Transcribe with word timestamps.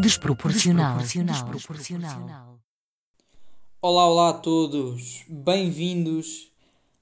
Desproporcional. 0.00 0.98
Desproporcional. 0.98 2.58
Olá, 3.82 4.06
olá 4.06 4.28
a 4.30 4.34
todos. 4.34 5.24
Bem-vindos 5.28 6.50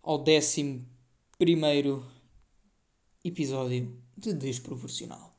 ao 0.03 0.19
décimo 0.19 0.85
primeiro 1.39 2.05
episódio 3.25 3.97
de 4.17 4.33
Desproporcional. 4.33 5.33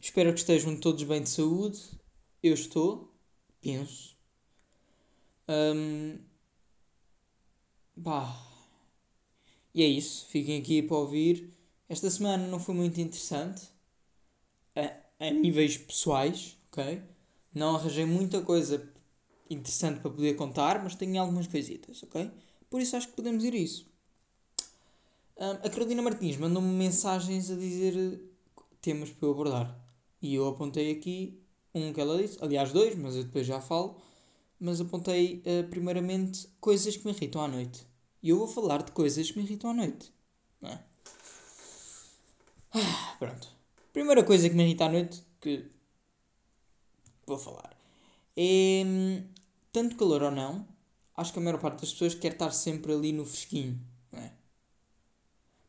Espero 0.00 0.32
que 0.34 0.40
estejam 0.40 0.76
todos 0.76 1.02
bem 1.04 1.22
de 1.22 1.30
saúde. 1.30 1.80
Eu 2.42 2.54
estou, 2.54 3.12
penso. 3.60 4.16
Um, 5.48 6.18
bah. 7.96 8.46
E 9.74 9.82
é 9.82 9.86
isso. 9.86 10.26
Fiquem 10.26 10.60
aqui 10.60 10.82
para 10.82 10.96
ouvir. 10.96 11.52
Esta 11.88 12.10
semana 12.10 12.46
não 12.46 12.58
foi 12.58 12.74
muito 12.74 13.00
interessante. 13.00 13.68
A, 14.74 15.26
a 15.26 15.30
níveis 15.30 15.78
pessoais, 15.78 16.56
ok? 16.70 17.02
Não 17.54 17.76
arranjei 17.76 18.04
muita 18.04 18.42
coisa 18.42 18.92
interessante 19.48 20.00
para 20.00 20.10
poder 20.10 20.34
contar, 20.34 20.82
mas 20.82 20.94
tenho 20.94 21.20
algumas 21.20 21.46
coisitas, 21.46 22.02
ok? 22.02 22.30
Por 22.68 22.80
isso 22.80 22.96
acho 22.96 23.08
que 23.08 23.14
podemos 23.16 23.44
ir 23.44 23.54
a 23.54 23.56
isso. 23.56 23.86
Um, 25.38 25.50
a 25.50 25.70
Carolina 25.70 26.02
Martins 26.02 26.36
mandou-me 26.36 26.68
mensagens 26.68 27.50
a 27.50 27.54
dizer 27.54 28.20
temas 28.80 29.10
para 29.10 29.28
eu 29.28 29.32
abordar. 29.32 29.78
E 30.20 30.34
eu 30.34 30.48
apontei 30.48 30.90
aqui 30.90 31.45
um 31.76 31.92
que 31.92 32.00
ela 32.00 32.20
disse, 32.20 32.38
aliás 32.40 32.72
dois, 32.72 32.94
mas 32.96 33.16
eu 33.16 33.24
depois 33.24 33.46
já 33.46 33.60
falo. 33.60 33.96
Mas 34.58 34.80
apontei 34.80 35.42
uh, 35.44 35.68
primeiramente 35.68 36.48
coisas 36.60 36.96
que 36.96 37.04
me 37.04 37.12
irritam 37.12 37.42
à 37.42 37.48
noite. 37.48 37.86
E 38.22 38.30
eu 38.30 38.38
vou 38.38 38.46
falar 38.48 38.82
de 38.82 38.92
coisas 38.92 39.30
que 39.30 39.38
me 39.38 39.44
irritam 39.44 39.70
à 39.70 39.74
noite. 39.74 40.12
Não 40.60 40.70
é? 40.70 40.82
Ah, 42.72 43.16
pronto. 43.18 43.48
Primeira 43.92 44.22
coisa 44.24 44.48
que 44.48 44.54
me 44.54 44.64
irrita 44.64 44.86
à 44.86 44.88
noite 44.88 45.22
que 45.40 45.66
vou 47.26 47.38
falar 47.38 47.76
é 48.36 48.82
hum, 48.84 49.24
tanto 49.72 49.96
calor 49.96 50.22
ou 50.22 50.30
não, 50.30 50.66
acho 51.16 51.32
que 51.32 51.38
a 51.38 51.42
maior 51.42 51.58
parte 51.58 51.80
das 51.80 51.92
pessoas 51.92 52.14
quer 52.14 52.32
estar 52.32 52.50
sempre 52.50 52.92
ali 52.92 53.12
no 53.12 53.24
fresquinho, 53.24 53.80
não 54.12 54.20
é? 54.20 54.32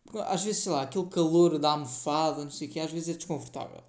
Porque 0.04 0.20
às 0.20 0.44
vezes, 0.44 0.64
sei 0.64 0.72
lá, 0.72 0.84
aquele 0.84 1.08
calor 1.08 1.58
da 1.58 1.72
almofada, 1.72 2.44
não 2.44 2.52
sei 2.52 2.68
o 2.68 2.72
que, 2.72 2.80
às 2.80 2.92
vezes 2.92 3.10
é 3.10 3.18
desconfortável. 3.18 3.84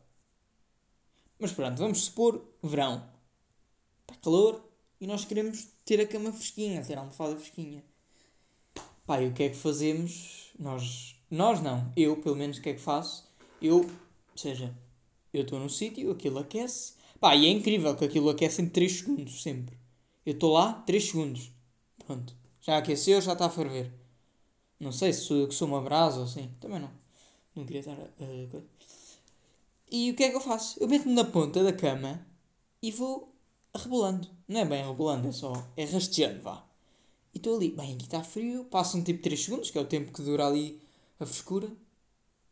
Mas 1.39 1.53
pronto, 1.53 1.79
vamos 1.79 2.05
supor 2.05 2.45
verão. 2.63 3.09
Está 4.01 4.15
calor 4.23 4.65
e 5.01 5.07
nós 5.07 5.25
queremos 5.25 5.69
ter 5.85 6.01
a 6.01 6.07
cama 6.07 6.33
fresquinha, 6.33 6.85
ter 6.85 6.97
a 6.97 7.01
almofada 7.01 7.37
fresquinha. 7.37 7.85
Pá, 9.07 9.23
e 9.23 9.29
o 9.29 9.33
que 9.33 9.45
é 9.45 9.49
que 9.49 9.57
fazemos? 9.57 10.51
Nós, 10.59 11.17
nós 11.31 11.63
não, 11.63 11.93
eu 11.97 12.17
pelo 12.17 12.37
menos 12.37 12.59
o 12.59 12.63
que 12.63 12.71
é 12.71 12.75
que 12.75 12.81
faço? 12.81 13.27
Eu, 13.63 13.79
ou 13.79 14.37
seja, 14.37 14.77
eu 15.33 15.43
estou 15.43 15.59
no 15.59 15.71
sítio, 15.71 16.11
aquilo 16.11 16.39
aquece. 16.39 16.95
Pá, 17.21 17.35
e 17.35 17.47
é 17.47 17.51
incrível 17.51 17.95
que 17.97 18.05
aquilo 18.05 18.29
aquece 18.29 18.61
em 18.63 18.69
3 18.69 18.93
segundos, 18.93 19.43
sempre. 19.43 19.79
Eu 20.27 20.35
estou 20.35 20.53
lá, 20.53 20.75
3 20.87 21.05
segundos. 21.05 21.51
Pronto. 22.07 22.35
Já 22.61 22.79
aqueceu, 22.79 23.21
já 23.21 23.33
está 23.33 23.47
a 23.47 23.51
ferver. 23.51 23.93
Não 24.79 24.93
sei 24.93 25.13
se 25.13 25.23
sou 25.23 25.49
que 25.49 25.55
sou 25.55 25.67
uma 25.69 25.81
brasa 25.81 26.19
ou 26.19 26.25
assim. 26.25 26.51
Também 26.61 26.81
não. 26.81 26.91
Não 27.55 27.65
queria 27.65 27.81
estar 27.81 27.93
a. 27.93 28.25
Uh, 28.25 28.63
e 29.91 30.11
o 30.11 30.15
que 30.15 30.25
é 30.25 30.31
que 30.31 30.37
eu 30.37 30.41
faço? 30.41 30.79
Eu 30.83 30.89
meto-me 30.89 31.15
na 31.15 31.25
ponta 31.25 31.63
da 31.63 31.73
cama 31.73 32.27
e 32.83 32.91
vou 32.91 33.35
rebolando. 33.75 34.29
Não 34.47 34.61
é 34.61 34.65
bem 34.65 34.85
rebolando, 34.85 35.29
é 35.29 35.33
só. 35.33 35.53
É 35.77 35.85
rasteando, 35.85 36.43
vá. 36.43 36.65
E 37.35 37.39
estou 37.39 37.57
ali. 37.57 37.71
Bem, 37.71 37.95
aqui 37.95 38.05
está 38.05 38.23
frio. 38.23 38.65
Passam 38.65 39.03
tipo 39.03 39.23
3 39.23 39.45
segundos, 39.45 39.71
que 39.71 39.79
é 39.79 39.81
o 39.81 39.87
tempo 39.87 40.13
que 40.13 40.23
dura 40.23 40.47
ali 40.47 40.81
a 41.21 41.27
frescura. 41.27 41.71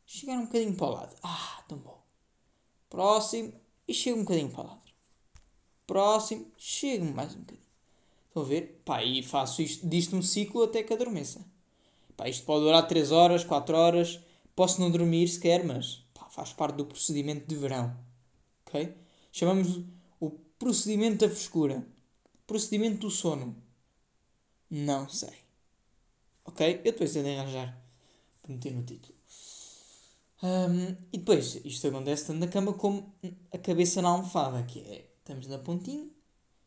Chegar 0.07 0.39
um 0.39 0.47
bocadinho 0.47 0.75
para 0.75 0.87
o 0.87 0.91
lado. 0.91 1.17
Ah, 1.23 1.65
tão 1.69 1.79
bom. 1.79 2.01
Próximo. 2.89 3.53
E 3.89 3.95
chego 3.95 4.19
um 4.19 4.23
bocadinho 4.23 4.51
para 4.51 4.65
o 4.65 4.67
lado. 4.67 4.81
Próximo. 5.87 6.47
Chego 6.57 7.05
mais 7.07 7.35
um 7.35 7.41
bocadinho. 7.41 7.67
Estão 8.29 8.43
a 8.43 8.47
ver? 8.47 8.83
Pá, 8.85 9.03
e 9.03 9.23
faço 9.23 9.63
isto, 9.63 9.89
disto 9.89 10.15
um 10.15 10.23
ciclo 10.23 10.63
até 10.63 10.83
que 10.83 10.93
adormeça. 10.93 11.45
Pá, 12.17 12.29
isto 12.29 12.45
pode 12.45 12.65
durar 12.65 12.87
3 12.87 13.11
horas, 13.11 13.45
4 13.45 13.77
horas. 13.77 14.21
Posso 14.55 14.81
não 14.81 14.91
dormir 14.91 15.27
sequer, 15.29 15.65
mas 15.65 16.06
faz 16.37 16.53
parte 16.53 16.77
do 16.77 16.85
procedimento 16.85 17.47
de 17.47 17.57
verão. 17.57 17.97
Ok? 18.67 18.95
Chamamos 19.33 19.81
o 20.21 20.31
procedimento 20.59 21.27
da 21.27 21.35
frescura. 21.35 21.83
Procedimento 22.47 22.99
do 22.99 23.11
sono. 23.11 23.57
Não 24.71 25.09
sei. 25.09 25.33
Ok? 26.45 26.83
Eu 26.85 26.93
depois 26.93 27.17
hei 27.17 27.23
de 27.23 27.31
arranjar 27.31 27.83
para 28.43 28.53
meter 28.53 28.75
no 28.75 28.83
título. 28.83 29.15
Um, 30.43 30.95
e 31.11 31.17
depois, 31.17 31.59
isto 31.65 31.89
acontece 31.89 32.27
tanto 32.27 32.41
na 32.41 32.49
cama 32.49 32.75
como 32.75 33.15
a 33.51 33.57
cabeça 33.57 34.03
na 34.03 34.11
almofada, 34.11 34.63
que 34.65 34.81
é, 34.81 35.11
estamos 35.19 35.47
na 35.47 35.59
pontinha, 35.59 36.07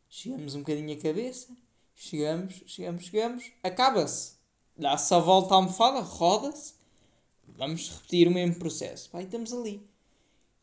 chegamos 0.10 0.56
um 0.56 0.60
bocadinho 0.60 0.98
a 0.98 1.00
cabeça, 1.00 1.56
chegamos, 1.96 2.64
chegamos, 2.66 3.06
chegamos, 3.06 3.52
acaba-se. 3.62 4.34
Dá-se 4.76 5.14
a 5.14 5.20
volta 5.20 5.54
à 5.54 5.58
almofada, 5.58 6.00
roda-se, 6.00 6.74
vamos 7.60 7.90
repetir 7.90 8.28
o 8.28 8.32
mesmo 8.32 8.56
processo. 8.56 9.10
Pá, 9.10 9.22
e 9.22 9.26
estamos 9.26 9.54
ali, 9.54 9.86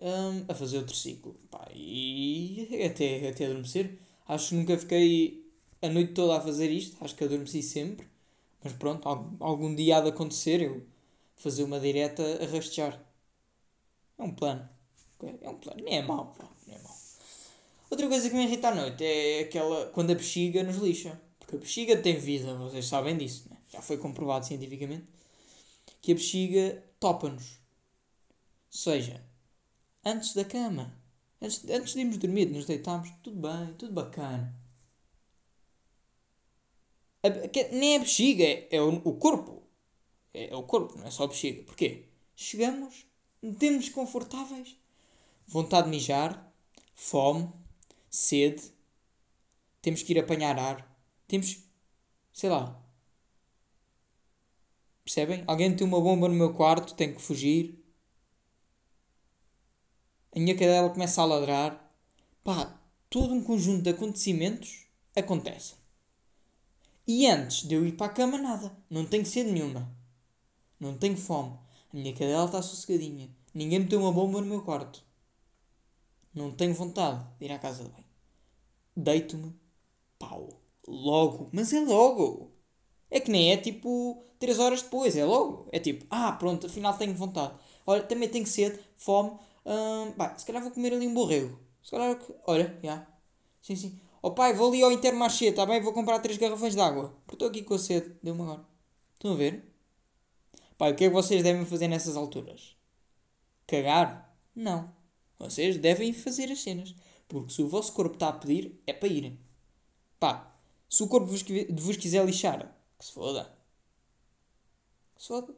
um, 0.01 0.45
a 0.49 0.55
fazer 0.55 0.79
outro 0.79 0.97
ciclo. 0.97 1.35
Pá, 1.51 1.69
e 1.73 2.69
até, 2.85 3.29
até 3.29 3.45
adormecer. 3.45 3.99
Acho 4.27 4.49
que 4.49 4.55
nunca 4.57 4.77
fiquei 4.79 5.47
a 5.83 5.89
noite 5.89 6.15
toda 6.15 6.39
a 6.39 6.41
fazer 6.41 6.71
isto, 6.71 6.97
acho 7.05 7.15
que 7.15 7.23
adormeci 7.23 7.63
sempre. 7.63 8.09
Mas 8.65 8.73
pronto, 8.73 9.07
algum 9.39 9.73
dia 9.75 9.99
há 9.99 10.01
de 10.01 10.09
acontecer 10.09 10.61
eu 10.63 10.83
fazer 11.37 11.63
uma 11.63 11.79
direta 11.79 12.23
a 12.43 12.47
rastejar. 12.47 13.01
É 14.19 14.23
um 14.23 14.33
plano. 14.33 14.69
É 15.43 15.49
um 15.49 15.57
plano. 15.57 15.85
Nem 15.85 15.99
é 15.99 16.03
mau, 16.03 16.35
pá. 16.37 16.49
Nem 16.67 16.77
é 16.77 16.83
mau. 16.83 16.97
Outra 17.91 18.09
coisa 18.09 18.29
que 18.29 18.35
me 18.35 18.45
irrita 18.45 18.69
à 18.69 18.75
noite 18.75 19.05
é 19.05 19.41
aquela. 19.41 19.87
quando 19.91 20.11
a 20.11 20.15
bexiga 20.15 20.65
nos 20.65 20.79
lixa. 20.79 21.21
Porque 21.39 21.57
a 21.57 21.59
bexiga 21.59 21.97
tem 21.99 22.19
vida, 22.19 22.55
vocês 22.55 22.87
sabem 22.87 23.17
disso, 23.17 23.47
né? 23.49 23.57
Já 23.73 23.81
foi 23.81 23.99
comprovado 23.99 24.45
cientificamente. 24.45 25.05
Que 26.07 26.13
a 26.13 26.15
bexiga 26.15 26.85
topa-nos. 27.01 27.59
Ou 28.67 28.79
seja, 28.79 29.27
antes 30.05 30.35
da 30.35 30.45
cama. 30.45 30.97
Antes, 31.43 31.69
antes 31.69 31.95
de 31.95 32.01
irmos 32.01 32.19
dormir, 32.19 32.47
nos 32.47 32.65
deitarmos, 32.65 33.11
tudo 33.25 33.41
bem, 33.41 33.75
tudo 33.75 33.93
bacana. 33.93 34.57
A, 37.25 37.29
nem 37.75 37.97
a 37.97 37.99
bexiga, 37.99 38.45
é, 38.45 38.69
é 38.71 38.81
o, 38.81 38.99
o 38.99 39.17
corpo. 39.17 39.65
É, 40.33 40.51
é, 40.51 40.55
o 40.55 40.63
corpo, 40.63 40.97
não 40.97 41.09
é 41.09 41.11
só 41.11 41.25
a 41.25 41.27
bexiga. 41.27 41.65
Porquê? 41.65 42.05
Chegamos, 42.37 43.05
metemos 43.43 43.89
confortáveis, 43.89 44.77
vontade 45.45 45.87
de 45.87 45.97
mijar, 45.97 46.55
fome, 46.95 47.51
sede, 48.09 48.63
temos 49.83 50.05
que 50.05 50.13
ir 50.13 50.21
apanhar 50.21 50.57
ar, 50.57 50.89
temos, 51.27 51.65
sei 52.33 52.49
lá. 52.49 52.81
Percebem? 55.07 55.45
Alguém 55.47 55.75
tem 55.77 55.87
uma 55.87 56.01
bomba 56.01 56.29
no 56.29 56.35
meu 56.35 56.53
quarto, 56.53 56.93
tem 56.95 57.15
que 57.15 57.23
fugir. 57.23 57.81
A 60.35 60.41
minha 60.41 60.57
cadela 60.57 60.91
começa 60.91 61.23
a 61.23 61.25
ladrar. 61.25 61.97
Pá, 62.43 62.77
todo 63.09 63.33
um 63.33 63.41
conjunto 63.41 63.83
de 63.83 63.91
acontecimentos 63.91 64.89
acontece. 65.15 65.77
E 67.07 67.25
antes 67.29 67.69
de 67.69 67.77
eu 67.77 67.87
ir 67.87 67.93
para 67.93 68.07
a 68.07 68.15
cama, 68.15 68.37
nada. 68.37 68.77
Não 68.91 69.07
tenho 69.07 69.25
sede 69.25 69.53
nenhuma. 69.53 69.89
Não 70.81 70.99
tenho 70.99 71.17
fome. 71.17 71.57
A 71.93 71.97
minha 71.97 72.13
cadela 72.13 72.47
está 72.47 72.61
sossegadinha. 72.61 73.31
Ninguém 73.55 73.79
meteu 73.79 74.01
uma 74.01 74.11
bomba 74.11 74.41
no 74.41 74.49
meu 74.49 74.63
quarto. 74.63 75.05
Não 76.35 76.51
tenho 76.51 76.75
vontade 76.75 77.25
de 77.39 77.47
ir 77.47 77.53
à 77.53 77.61
casa 77.61 77.85
de 77.85 77.91
banho. 77.91 78.05
Deito-me. 78.97 79.55
Pau. 80.19 80.61
Logo. 80.85 81.49
Mas 81.53 81.73
é 81.73 81.79
logo. 81.79 82.56
É 83.17 83.21
que 83.21 83.31
nem 83.31 83.51
é 83.51 83.57
tipo 83.57 84.23
3 84.39 84.59
horas 84.59 84.83
depois. 84.83 85.17
É 85.17 85.25
logo. 85.25 85.67
É 85.73 85.79
tipo, 85.79 86.05
ah, 86.11 86.33
pronto, 86.33 86.67
afinal 86.67 86.93
tenho 86.99 87.15
vontade. 87.15 87.55
Olha, 87.87 88.03
também 88.03 88.29
tenho 88.29 88.47
sede, 88.47 88.79
fome. 88.95 89.31
Hum, 89.65 90.13
se 90.37 90.45
calhar 90.45 90.63
vou 90.63 90.71
comer 90.71 90.93
ali 90.93 91.07
um 91.07 91.15
borrego. 91.15 91.59
Se 91.83 91.93
calhar, 91.93 92.21
olha, 92.47 92.67
já. 92.75 92.81
Yeah. 92.83 93.07
Sim, 93.63 93.75
sim. 93.77 94.01
Oh 94.21 94.33
pai, 94.33 94.53
vou 94.53 94.69
ali 94.69 94.83
ao 94.83 94.93
Intermarché, 94.93 95.51
tá 95.51 95.65
bem? 95.65 95.81
Vou 95.81 95.95
comprar 95.95 96.19
3 96.19 96.37
garrafões 96.37 96.75
de 96.75 96.81
água. 96.81 97.17
Porque 97.27 97.37
estou 97.37 97.49
aqui 97.49 97.63
com 97.63 97.73
a 97.73 97.79
sede. 97.79 98.15
Deu-me 98.23 98.43
agora. 98.43 98.67
Estão 99.15 99.33
a 99.33 99.35
ver? 99.35 99.65
Pai, 100.77 100.93
o 100.93 100.95
que 100.95 101.05
é 101.05 101.09
que 101.09 101.15
vocês 101.15 101.43
devem 101.43 101.65
fazer 101.65 101.89
nessas 101.89 102.19
alturas? 102.19 102.77
Cagar? 103.67 104.37
Não. 104.55 104.93
Vocês 105.39 105.79
devem 105.79 106.13
fazer 106.13 106.53
as 106.53 106.61
cenas. 106.61 106.95
Porque 107.27 107.51
se 107.51 107.63
o 107.63 107.69
vosso 107.69 107.95
corpo 107.95 108.17
está 108.17 108.29
a 108.29 108.33
pedir, 108.35 108.79
é 108.87 108.93
para 108.93 109.09
irem. 109.09 109.39
Pá, 110.21 110.55
se 110.87 111.03
o 111.03 111.09
corpo 111.09 111.27
vos, 111.27 111.43
vos 111.71 111.97
quiser 111.97 112.23
lixar, 112.27 112.76
que 112.99 113.05
se 113.05 113.13
foda. 113.13 113.45
Que 115.15 115.23
se 115.23 115.29
foda. 115.29 115.55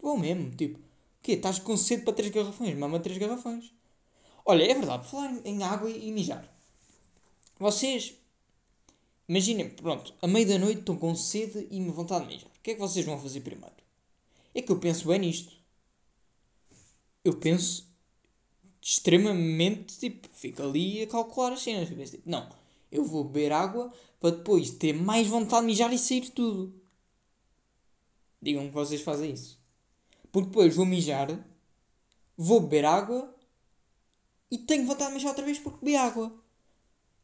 Vou 0.00 0.18
mesmo, 0.18 0.50
tipo. 0.54 0.78
O 0.78 1.22
quê? 1.22 1.32
Estás 1.32 1.58
com 1.58 1.76
sede 1.76 2.02
para 2.02 2.14
três 2.14 2.32
garrafões? 2.32 2.76
Mama 2.76 3.00
três 3.00 3.18
garrafões. 3.18 3.72
Olha, 4.44 4.64
é 4.64 4.74
verdade, 4.74 5.08
falar 5.08 5.40
em 5.44 5.62
água 5.62 5.90
e 5.90 6.10
mijar. 6.10 6.44
vocês, 7.58 8.14
imaginem, 9.28 9.68
pronto, 9.70 10.14
a 10.20 10.26
meio 10.26 10.48
da 10.48 10.58
noite 10.58 10.80
estão 10.80 10.96
com 10.96 11.14
sede 11.14 11.68
e 11.70 11.78
me 11.78 11.90
vontade 11.90 12.26
de 12.26 12.34
mijar. 12.34 12.50
O 12.50 12.62
que 12.62 12.70
é 12.72 12.74
que 12.74 12.80
vocês 12.80 13.04
vão 13.04 13.20
fazer 13.20 13.40
primeiro? 13.42 13.74
É 14.54 14.62
que 14.62 14.72
eu 14.72 14.80
penso 14.80 15.08
bem 15.08 15.20
nisto. 15.20 15.52
Eu 17.24 17.36
penso 17.36 17.86
extremamente, 18.80 19.98
tipo, 19.98 20.28
fico 20.32 20.62
ali 20.62 21.02
a 21.02 21.06
calcular 21.06 21.52
as 21.52 21.62
cenas. 21.62 21.90
Eu 21.90 21.96
penso, 21.96 22.12
tipo, 22.12 22.28
não, 22.28 22.48
eu 22.90 23.04
vou 23.04 23.24
beber 23.24 23.52
água 23.52 23.92
para 24.18 24.36
depois 24.36 24.70
ter 24.70 24.92
mais 24.92 25.26
vontade 25.26 25.62
de 25.62 25.66
mijar 25.66 25.92
e 25.92 25.98
sair 25.98 26.30
tudo. 26.30 26.74
Digam 28.42 28.68
que 28.68 28.74
vocês 28.74 29.02
fazem 29.02 29.32
isso. 29.32 29.58
Porque 30.32 30.48
depois 30.48 30.74
vou 30.74 30.86
mijar, 30.86 31.28
vou 32.36 32.60
beber 32.60 32.84
água 32.84 33.34
e 34.50 34.58
tenho 34.58 34.86
vontade 34.86 35.10
de 35.10 35.14
mijar 35.14 35.30
outra 35.30 35.44
vez 35.44 35.58
porque 35.58 35.78
bebi 35.84 35.96
água. 35.96 36.32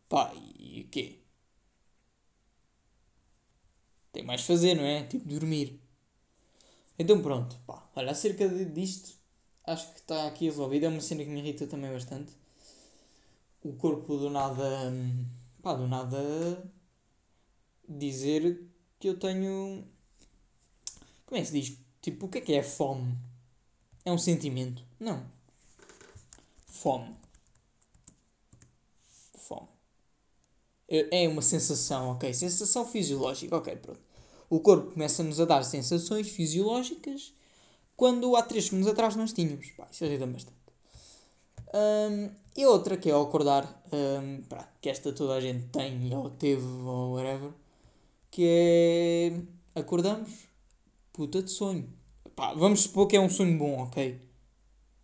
Pá, 0.09 0.33
e 0.35 0.83
o 0.83 0.89
quê? 0.89 1.21
Tem 4.13 4.25
mais 4.25 4.41
de 4.41 4.47
fazer, 4.47 4.75
não 4.75 4.85
é? 4.85 5.05
Tipo 5.05 5.29
dormir. 5.29 5.81
Então 6.99 7.21
pronto, 7.21 7.57
pá, 7.67 7.87
olha, 7.95 8.13
acerca 8.13 8.49
disto, 8.49 9.13
acho 9.65 9.93
que 9.93 10.01
está 10.01 10.27
aqui 10.27 10.47
resolvido. 10.47 10.87
É 10.87 10.89
uma 10.89 11.01
cena 11.01 11.25
que 11.25 11.31
me 11.31 11.41
irrita 11.41 11.67
também 11.67 11.93
bastante. 11.93 12.33
O 13.63 13.73
corpo 13.75 14.17
do 14.17 14.31
nada, 14.31 14.93
pá, 15.67 15.75
do 15.75 15.89
nada 15.89 16.73
dizer 17.89 18.65
que 19.01 19.09
eu 19.09 19.19
tenho. 19.19 19.85
Como 21.27 21.37
é 21.37 21.41
que 21.41 21.47
se 21.47 21.61
diz? 21.61 21.79
Tipo, 22.01 22.27
o 22.27 22.29
que 22.29 22.39
é 22.39 22.41
que 22.41 22.55
é 22.55 22.63
fome? 22.63 23.19
É 24.05 24.13
um 24.13 24.19
sentimento? 24.19 24.85
Não. 25.01 25.27
Fome. 26.67 27.17
Fome. 29.35 29.67
É 30.89 31.29
uma 31.29 31.43
sensação, 31.43 32.11
ok? 32.11 32.33
Sensação 32.33 32.87
fisiológica, 32.87 33.57
ok, 33.57 33.75
pronto. 33.75 34.01
O 34.49 34.61
corpo 34.61 34.93
começa-nos 34.93 35.41
a 35.41 35.45
dar 35.45 35.65
sensações 35.65 36.29
fisiológicas 36.29 37.35
quando 37.97 38.37
há 38.37 38.43
3 38.43 38.67
segundos 38.67 38.87
atrás 38.87 39.17
nós 39.17 39.33
tínhamos. 39.33 39.69
Pá, 39.73 39.89
isso 39.91 40.05
ajuda 40.05 40.27
bastante. 40.29 40.57
Um, 41.75 42.46
e 42.57 42.67
outra 42.67 42.97
que 42.97 43.11
é 43.11 43.13
ao 43.13 43.23
acordar, 43.23 43.83
um, 43.93 44.43
pá, 44.43 44.69
que 44.81 44.89
esta 44.89 45.13
toda 45.13 45.35
a 45.35 45.41
gente 45.41 45.67
tem 45.69 46.15
ou 46.15 46.31
teve 46.31 46.65
ou 46.65 47.15
whatever, 47.15 47.53
que 48.31 48.43
é 48.47 49.81
acordamos, 49.81 50.49
puta 51.13 51.43
de 51.43 51.51
sonho. 51.51 51.93
Pá, 52.35 52.55
vamos 52.55 52.81
supor 52.83 53.07
que 53.07 53.17
é 53.17 53.21
um 53.21 53.31
sonho 53.31 53.59
bom, 53.59 53.83
ok? 53.83 54.21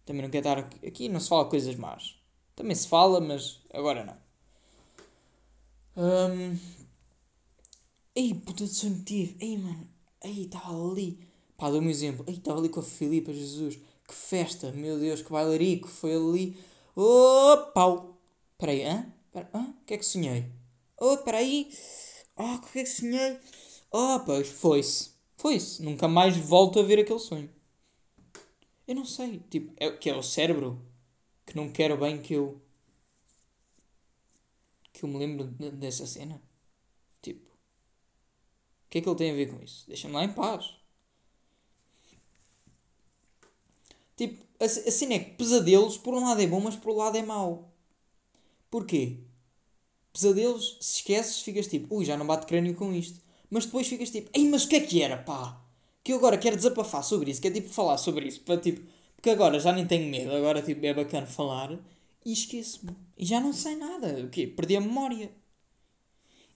Também 0.05 0.23
não 0.23 0.31
quero 0.31 0.49
estar 0.49 0.59
aqui, 0.59 0.87
aqui 0.87 1.09
não 1.09 1.21
se 1.21 1.29
fala 1.29 1.45
coisas 1.45 1.77
más. 1.77 2.17
Também 2.55 2.75
se 2.75 2.89
fala, 2.89 3.21
mas 3.21 3.61
agora 3.73 4.05
não. 4.05 4.23
Um, 5.97 6.59
ei, 8.15 8.35
puta 8.35 8.65
de 8.65 8.75
sonho 8.75 9.03
tive. 9.05 9.37
Ei, 9.41 9.59
mano. 9.59 9.89
Ei, 10.23 10.45
estava 10.45 10.73
ali. 10.73 11.19
Pá, 11.57 11.71
dou-me 11.71 11.89
um 11.89 11.91
exemplo. 11.91 12.25
Ei, 12.27 12.35
estava 12.35 12.59
ali 12.59 12.69
com 12.69 12.81
a 12.81 12.83
Filipa, 12.83 13.33
Jesus. 13.33 13.77
Que 14.07 14.15
festa. 14.15 14.73
Meu 14.73 14.99
Deus, 14.99 15.23
que 15.23 15.33
bailarico. 15.33 15.89
Foi 15.89 16.15
ali. 16.15 16.57
Oh, 16.95 17.71
pau. 17.75 18.19
Peraí, 18.59 18.83
hã? 18.85 19.13
Pera, 19.33 19.49
hã? 19.55 19.75
O 19.81 19.85
que 19.87 19.95
é 19.95 19.99
que 19.99 20.05
sonhei? 20.05 20.51
Oh, 20.99 21.17
peraí. 21.19 21.71
Oh, 22.37 22.55
o 22.55 22.61
que 22.61 22.81
é 22.81 22.83
que 22.83 22.89
sonhei? 22.89 23.39
Oh, 23.91 24.21
pois, 24.25 24.49
foi-se. 24.49 25.13
Foi-se. 25.37 25.83
Nunca 25.83 26.07
mais 26.09 26.37
volto 26.37 26.79
a 26.81 26.83
ver 26.83 26.99
aquele 27.01 27.19
sonho. 27.19 27.51
Eu 28.87 28.95
não 28.95 29.05
sei. 29.05 29.41
Tipo, 29.51 29.73
é, 29.77 29.91
que 29.91 30.11
é 30.11 30.15
o 30.15 30.23
cérebro 30.23 30.81
que 31.47 31.57
não 31.57 31.71
quer 31.71 31.97
bem 31.99 32.21
que 32.21 32.35
eu. 32.35 32.61
que 34.93 35.05
eu 35.05 35.09
me 35.09 35.19
lembro 35.19 35.47
dessa 35.73 36.07
cena. 36.07 36.41
Tipo. 37.23 37.49
O 38.87 38.91
que 38.91 38.99
é 38.99 39.01
que 39.01 39.09
ele 39.09 39.17
tem 39.17 39.31
a 39.31 39.35
ver 39.35 39.51
com 39.51 39.63
isso? 39.65 39.87
Deixa-me 39.89 40.15
lá 40.15 40.25
em 40.25 40.33
paz. 40.33 40.77
Tipo, 44.17 44.45
a, 44.63 44.67
a 44.67 44.91
cena 44.91 45.15
é 45.15 45.19
que 45.19 45.31
pesadelos, 45.33 45.99
por 45.99 46.15
um 46.15 46.25
lado 46.25 46.41
é 46.41 46.47
bom, 46.47 46.61
mas 46.61 46.77
por 46.77 46.93
um 46.93 46.97
lado 46.97 47.17
é 47.17 47.23
mau. 47.23 47.73
Porquê? 48.71 49.19
Pesadelos, 50.13 50.79
se 50.81 50.97
esqueces, 50.99 51.41
ficas 51.43 51.67
tipo, 51.67 51.95
ui, 51.95 52.05
já 52.05 52.17
não 52.17 52.27
bate 52.27 52.47
crânio 52.47 52.75
com 52.75 52.93
isto. 52.93 53.21
Mas 53.51 53.67
depois 53.67 53.87
ficas 53.87 54.11
tipo, 54.11 54.31
ei, 54.33 54.49
mas 54.49 54.65
o 54.65 54.69
que 54.69 54.77
é 54.77 54.81
que 54.81 55.03
era, 55.03 55.17
pá? 55.19 55.61
Que 56.03 56.13
eu 56.13 56.17
agora 56.17 56.39
quero 56.39 56.57
desabafar 56.57 57.05
sobre 57.05 57.31
isso, 57.31 57.41
quero 57.41 57.55
tipo 57.55 57.69
falar 57.69 57.99
sobre 57.99 58.27
isso, 58.27 58.41
para 58.43 58.61
tipo, 58.61 58.81
porque 59.17 59.31
agora 59.31 59.61
já 59.61 59.73
nem 59.73 59.87
tenho 59.87 60.11
medo, 60.11 60.33
agora 60.35 60.63
tipo, 60.63 60.85
é 60.85 60.95
bacana 60.95 61.27
falar 61.27 61.79
e 62.25 62.33
esqueço-me. 62.33 62.97
E 63.17 63.25
já 63.25 63.41
não 63.41 63.53
sei 63.53 63.77
nada. 63.77 64.25
O 64.25 64.31
quê? 64.31 64.47
Perdi 64.47 64.77
a 64.77 64.81
memória. 64.81 65.31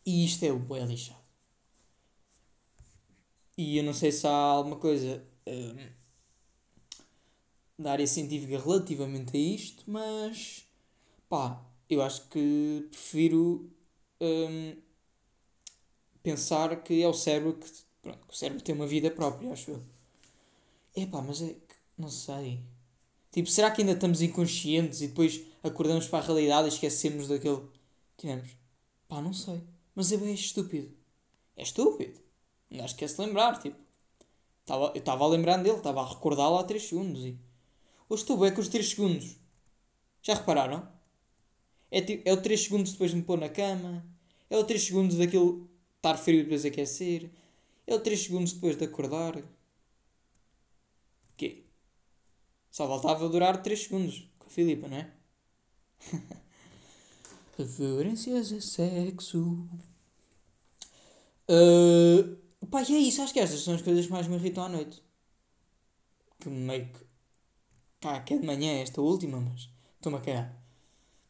E 0.04 0.24
isto 0.24 0.44
é 0.44 0.52
o 0.52 0.58
boi 0.58 0.80
lixado. 0.84 1.20
E 3.58 3.78
eu 3.78 3.84
não 3.84 3.92
sei 3.92 4.12
se 4.12 4.26
há 4.26 4.30
alguma 4.30 4.76
coisa 4.76 5.24
hum, 5.46 5.76
da 7.78 7.92
área 7.92 8.06
científica 8.06 8.58
relativamente 8.58 9.36
a 9.36 9.40
isto, 9.40 9.84
mas 9.86 10.66
pá, 11.28 11.62
eu 11.88 12.02
acho 12.02 12.28
que 12.28 12.86
prefiro 12.90 13.70
hum, 14.20 14.76
pensar 16.22 16.82
que 16.82 17.02
é 17.02 17.08
o 17.08 17.14
cérebro 17.14 17.54
que, 17.54 17.70
pronto, 18.02 18.26
que 18.26 18.32
o 18.32 18.36
cérebro 18.36 18.62
tem 18.62 18.74
uma 18.74 18.86
vida 18.86 19.10
própria, 19.10 19.52
acho 19.52 19.70
eu. 19.72 19.82
Epá, 20.94 21.20
mas 21.20 21.42
é 21.42 21.48
que, 21.48 21.76
não 21.98 22.08
sei. 22.08 22.62
Tipo, 23.30 23.50
será 23.50 23.70
que 23.70 23.82
ainda 23.82 23.92
estamos 23.92 24.22
inconscientes 24.22 25.02
e 25.02 25.08
depois 25.08 25.42
acordamos 25.62 26.08
para 26.08 26.20
a 26.20 26.26
realidade 26.26 26.68
e 26.68 26.72
esquecemos 26.72 27.28
daquele 27.28 27.60
tivemos? 28.16 28.56
Pá, 29.08 29.20
não 29.20 29.32
sei. 29.32 29.62
Mas 29.94 30.10
é 30.10 30.16
bem 30.16 30.32
estúpido. 30.34 30.90
É 31.56 31.62
estúpido. 31.62 32.18
Não 32.70 32.84
esquece 32.84 33.16
de 33.16 33.22
lembrar, 33.22 33.58
tipo. 33.60 33.76
Tava, 34.64 34.86
eu 34.94 34.98
estava 34.98 35.24
a 35.24 35.28
lembrar 35.28 35.58
dele, 35.58 35.76
estava 35.76 36.00
a 36.02 36.08
recordá-lo 36.08 36.58
há 36.58 36.64
3 36.64 36.82
segundos 36.82 37.24
e... 37.24 37.38
Hoje 38.08 38.22
estou 38.22 38.36
bem 38.38 38.54
com 38.54 38.60
os 38.60 38.68
3 38.68 38.88
segundos. 38.88 39.36
Já 40.22 40.34
repararam? 40.34 40.88
É, 41.90 41.98
é 42.30 42.32
o 42.32 42.40
3 42.40 42.60
segundos 42.60 42.92
depois 42.92 43.10
de 43.10 43.16
me 43.16 43.22
pôr 43.24 43.38
na 43.38 43.48
cama. 43.48 44.06
É 44.48 44.56
o 44.56 44.64
3 44.64 44.80
segundos 44.80 45.16
daquilo 45.16 45.68
estar 45.96 46.16
frio 46.16 46.40
e 46.40 46.42
depois 46.44 46.64
aquecer. 46.64 47.30
É 47.84 47.94
o 47.94 48.00
3 48.00 48.22
segundos 48.22 48.52
depois 48.52 48.76
de 48.76 48.84
acordar. 48.84 49.42
Quê? 51.36 51.64
Só 52.70 52.86
voltava 52.86 53.24
a 53.26 53.28
durar 53.28 53.60
3 53.60 53.82
segundos 53.82 54.28
com 54.38 54.46
a 54.46 54.50
Filipa, 54.50 54.86
não 54.86 54.98
é? 54.98 55.12
Referências 57.58 58.52
a 58.52 58.60
sexo. 58.60 59.68
Uh, 61.48 62.66
pá, 62.66 62.82
e 62.82 62.94
é 62.94 62.98
isso. 62.98 63.20
Acho 63.20 63.32
que 63.32 63.40
estas 63.40 63.60
são 63.60 63.74
as 63.74 63.82
coisas 63.82 64.06
que 64.06 64.12
mais 64.12 64.28
me 64.28 64.36
irritam 64.36 64.64
à 64.64 64.68
noite. 64.68 65.02
Que 66.38 66.48
meio 66.48 66.86
que. 66.86 67.05
Pá, 68.06 68.20
que 68.20 68.34
é 68.34 68.38
de 68.38 68.46
manhã 68.46 68.72
esta 68.80 69.00
última, 69.00 69.40
mas 69.40 69.68
estou-me 69.96 70.18
a 70.18 70.20
cagar. 70.20 70.48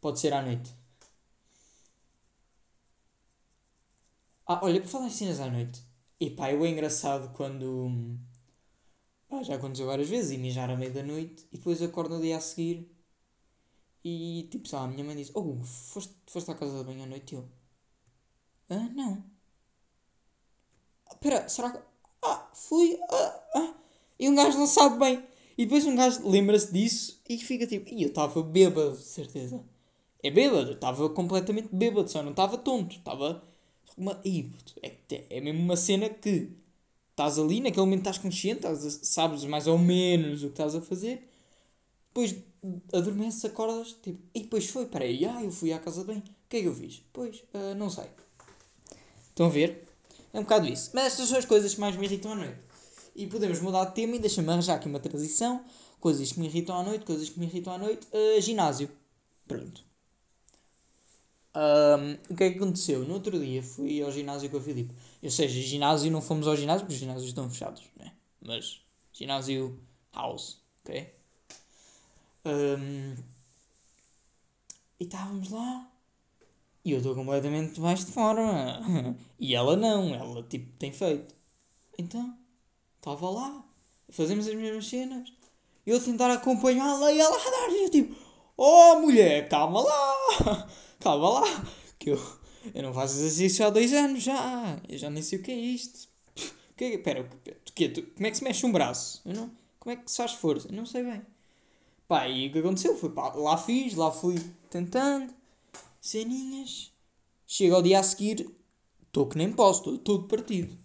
Pode 0.01 0.21
ser 0.21 0.33
à 0.35 0.43
noite. 0.43 0.75
Ah, 4.47 4.61
olha, 4.63 4.81
por 4.81 4.89
falar 4.89 5.07
em 5.07 5.11
cenas 5.11 5.41
à 5.41 5.49
noite. 5.51 5.83
E 6.21 6.31
pá, 6.31 6.51
eu 6.53 6.65
é 6.65 6.69
engraçado 6.69 7.33
quando. 7.37 7.91
Pá, 9.29 9.41
já 9.45 9.55
aconteceu 9.55 9.87
várias 9.87 10.09
vezes 10.09 10.33
e 10.33 10.39
mijar 10.39 10.69
à 10.71 10.77
meia 10.77 10.91
da 10.91 11.03
noite 11.03 11.47
e 11.53 11.59
depois 11.59 11.81
acordo 11.83 12.17
no 12.17 12.21
dia 12.23 12.37
a 12.37 12.41
seguir 12.41 12.91
e 14.05 14.49
tipo, 14.51 14.67
sei 14.69 14.79
lá, 14.79 14.85
a 14.85 14.89
minha 14.89 15.05
mãe 15.05 15.17
diz: 15.17 15.31
Oh, 15.35 15.61
foste, 15.65 16.15
foste 16.27 16.51
à 16.51 16.55
casa 16.55 16.79
de 16.79 16.85
banho 16.85 17.03
à 17.05 17.07
noite? 17.07 17.33
E 17.35 17.37
eu: 17.37 17.45
Ah, 18.71 18.89
não. 18.95 19.25
Espera, 21.11 21.49
será 21.49 21.71
que. 21.73 21.79
Ah, 22.23 22.49
fui. 22.55 22.99
Ah, 23.11 23.43
ah. 23.55 23.75
E 24.19 24.29
um 24.29 24.35
gajo 24.35 24.59
não 24.59 24.67
sabe 24.67 24.99
bem. 24.99 25.36
E 25.57 25.65
depois 25.65 25.87
um 25.87 25.97
gajo 25.97 26.29
lembra-se 26.29 26.73
disso 26.73 27.21
e 27.29 27.39
fica 27.39 27.67
tipo: 27.67 27.93
E 27.93 28.03
eu 28.03 28.09
estava 28.09 28.43
bêbado, 28.43 28.97
de 28.97 29.03
certeza. 29.03 29.65
É 30.23 30.31
bêbado, 30.31 30.73
estava 30.73 31.09
completamente 31.11 31.69
bêbado, 31.73 32.11
só 32.11 32.23
não 32.23 32.31
estava 32.31 32.59
tonto, 32.59 32.97
estava 32.97 33.43
uma. 33.97 34.21
É, 34.83 34.93
é 35.31 35.41
mesmo 35.41 35.61
uma 35.61 35.77
cena 35.77 36.09
que 36.09 36.51
estás 37.11 37.39
ali, 37.39 37.61
naquele 37.61 37.87
momento 37.87 38.01
estás 38.01 38.19
consciente, 38.19 38.67
estás, 38.67 39.01
sabes 39.03 39.45
mais 39.45 39.67
ou 39.67 39.79
menos 39.79 40.43
o 40.43 40.47
que 40.47 40.53
estás 40.53 40.75
a 40.75 40.83
fazer, 40.83 41.27
depois 42.09 42.37
adormeces, 42.93 43.45
acordas, 43.45 43.95
tipo, 44.03 44.19
e 44.35 44.41
depois 44.41 44.69
foi, 44.69 44.87
peraí, 44.87 45.25
ah, 45.25 45.43
eu 45.43 45.51
fui 45.51 45.73
à 45.73 45.79
casa 45.79 46.05
bem, 46.05 46.19
o 46.19 46.23
que 46.49 46.59
é 46.59 46.61
que 46.61 46.69
eu 46.69 46.75
fiz? 46.75 47.03
Pois, 47.13 47.43
uh, 47.55 47.75
não 47.77 47.89
sei. 47.89 48.05
Estão 49.31 49.47
a 49.47 49.51
ver? 49.51 49.87
É 50.33 50.39
um 50.39 50.43
bocado 50.43 50.67
isso. 50.67 50.91
Mas 50.93 51.07
estas 51.07 51.29
são 51.29 51.39
as 51.39 51.45
coisas 51.45 51.75
que 51.75 51.81
mais 51.81 51.97
me 51.97 52.05
irritam 52.05 52.33
à 52.33 52.35
noite. 52.35 52.59
E 53.17 53.27
podemos 53.27 53.61
mudar 53.61 53.87
de 53.87 53.95
tema 53.95 54.17
e 54.17 54.19
deixa-me 54.19 54.51
arranjar 54.51 54.77
aqui 54.77 54.87
uma 54.87 55.01
transição. 55.01 55.65
Coisas 55.99 56.31
que 56.31 56.39
me 56.39 56.47
irritam 56.47 56.79
à 56.79 56.83
noite, 56.83 57.07
coisas 57.07 57.31
que 57.31 57.41
me 57.41 57.47
irritam 57.47 57.73
à 57.73 57.79
noite. 57.79 58.07
Uh, 58.13 58.39
ginásio. 58.43 58.91
Pronto. 59.49 59.83
Um, 61.57 62.33
o 62.35 62.37
que 62.37 62.45
é 62.45 62.51
que 62.51 62.59
aconteceu? 62.59 63.07
No 63.07 63.15
outro 63.15 63.41
dia 63.41 63.63
fui 63.63 64.03
ao 64.03 64.13
ginásio 64.13 64.51
com 64.51 64.59
a 64.59 64.61
Filipe. 64.61 64.95
Ou 65.23 65.31
seja, 65.31 65.59
ginásio 65.63 66.13
não 66.13 66.21
fomos 66.21 66.47
ao 66.47 66.55
ginásio 66.55 66.83
porque 66.83 66.93
os 66.93 67.01
ginásios 67.01 67.29
estão 67.29 67.49
fechados, 67.49 67.83
né? 67.99 68.13
Mas 68.43 68.83
ginásio 69.15 69.81
house, 70.13 70.61
ok? 70.85 71.11
Um, 72.45 73.17
e 75.01 75.05
estávamos 75.05 75.51
lá 75.51 75.91
E 76.85 76.93
eu 76.93 76.99
estou 76.99 77.15
completamente 77.15 77.81
mais 77.81 78.05
de 78.05 78.13
forma. 78.13 79.17
E 79.41 79.55
ela 79.55 79.75
não, 79.75 80.15
ela 80.15 80.43
tipo 80.43 80.77
tem 80.79 80.93
feito. 80.93 81.35
Então, 81.99 82.37
estava 83.07 83.31
lá, 83.31 83.65
fazemos 84.11 84.49
as 84.49 84.55
mesmas 84.55 84.89
cenas. 84.89 85.33
Eu 85.87 86.03
tentar 86.03 86.33
acompanhá-la 86.33 87.13
e 87.13 87.21
ela 87.21 87.37
a 87.37 87.51
dar. 87.51 87.71
E 87.71 87.85
eu 87.85 87.91
tipo, 87.91 88.17
oh 88.57 88.97
mulher, 88.97 89.49
calma 89.49 89.81
lá, 89.81 90.69
calma 90.99 91.41
lá. 91.41 91.65
Que 92.01 92.11
eu, 92.11 92.21
eu 92.75 92.83
não 92.83 92.93
faço 92.93 93.15
exercício 93.15 93.65
há 93.65 93.71
dois 93.71 93.93
anos 93.93 94.25
já. 94.25 94.81
Eu 94.89 94.99
já 94.99 95.09
nem 95.09 95.23
sei 95.23 95.39
o 95.39 95.43
que 95.43 95.53
é 95.53 95.55
isto. 95.55 96.09
Que, 96.77 96.85
é 96.85 96.99
pera, 96.99 97.27
que, 97.75 97.89
tu, 97.89 98.03
como 98.03 98.27
é 98.27 98.31
que 98.31 98.37
se 98.37 98.45
mexe 98.45 98.67
um 98.67 98.71
braço? 98.73 99.23
Eu 99.25 99.33
não, 99.33 99.51
como 99.79 99.95
é 99.95 99.97
que 99.97 100.11
se 100.11 100.19
faz 100.19 100.33
força? 100.33 100.69
Eu 100.69 100.75
não 100.75 100.85
sei 100.85 101.05
bem. 101.05 101.23
Pá, 102.07 102.29
e 102.29 102.49
o 102.49 102.53
que 102.53 102.59
aconteceu 102.59 102.95
foi, 102.99 103.09
pá, 103.09 103.33
lá 103.33 103.57
fiz, 103.57 103.95
lá 103.95 104.11
fui 104.11 104.39
tentando, 104.69 105.33
ceninhas. 106.03 106.93
Chega 107.47 107.77
ao 107.77 107.83
dia 107.83 107.99
a 107.99 108.03
seguir, 108.03 108.55
estou 109.07 109.27
que 109.27 109.39
nem 109.39 109.51
posso, 109.51 109.79
estou 109.79 109.97
todo 109.97 110.29
partido. 110.29 110.77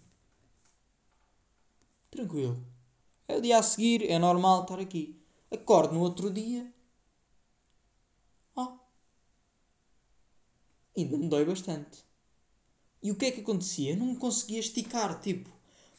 Tranquilo. 2.12 2.62
É 3.26 3.36
o 3.38 3.40
dia 3.40 3.58
a 3.58 3.62
seguir, 3.62 4.08
é 4.08 4.18
normal 4.18 4.62
estar 4.62 4.78
aqui. 4.78 5.18
Acordo 5.50 5.94
no 5.94 6.00
outro 6.00 6.30
dia. 6.30 6.70
Oh. 8.54 8.78
Ainda 10.96 11.16
me 11.16 11.28
dói 11.28 11.44
bastante. 11.46 12.04
E 13.02 13.10
o 13.10 13.16
que 13.16 13.24
é 13.26 13.30
que 13.32 13.40
acontecia? 13.40 13.92
Eu 13.92 13.96
não 13.96 14.06
me 14.06 14.16
conseguia 14.16 14.60
esticar, 14.60 15.20
tipo. 15.20 15.50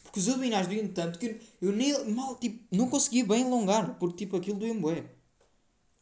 Porque 0.03 0.19
os 0.19 0.29
abdominais 0.29 0.67
doíam 0.67 0.87
tanto 0.89 1.17
que 1.17 1.39
eu, 1.59 1.71
nem 1.71 1.91
mal, 2.11 2.35
tipo, 2.35 2.63
não 2.71 2.87
conseguia 2.89 3.25
bem 3.25 3.43
alongar, 3.45 3.97
porque 3.97 4.17
tipo 4.17 4.37
aquilo 4.37 4.59
doía-me 4.59 4.81
bué. 4.81 5.09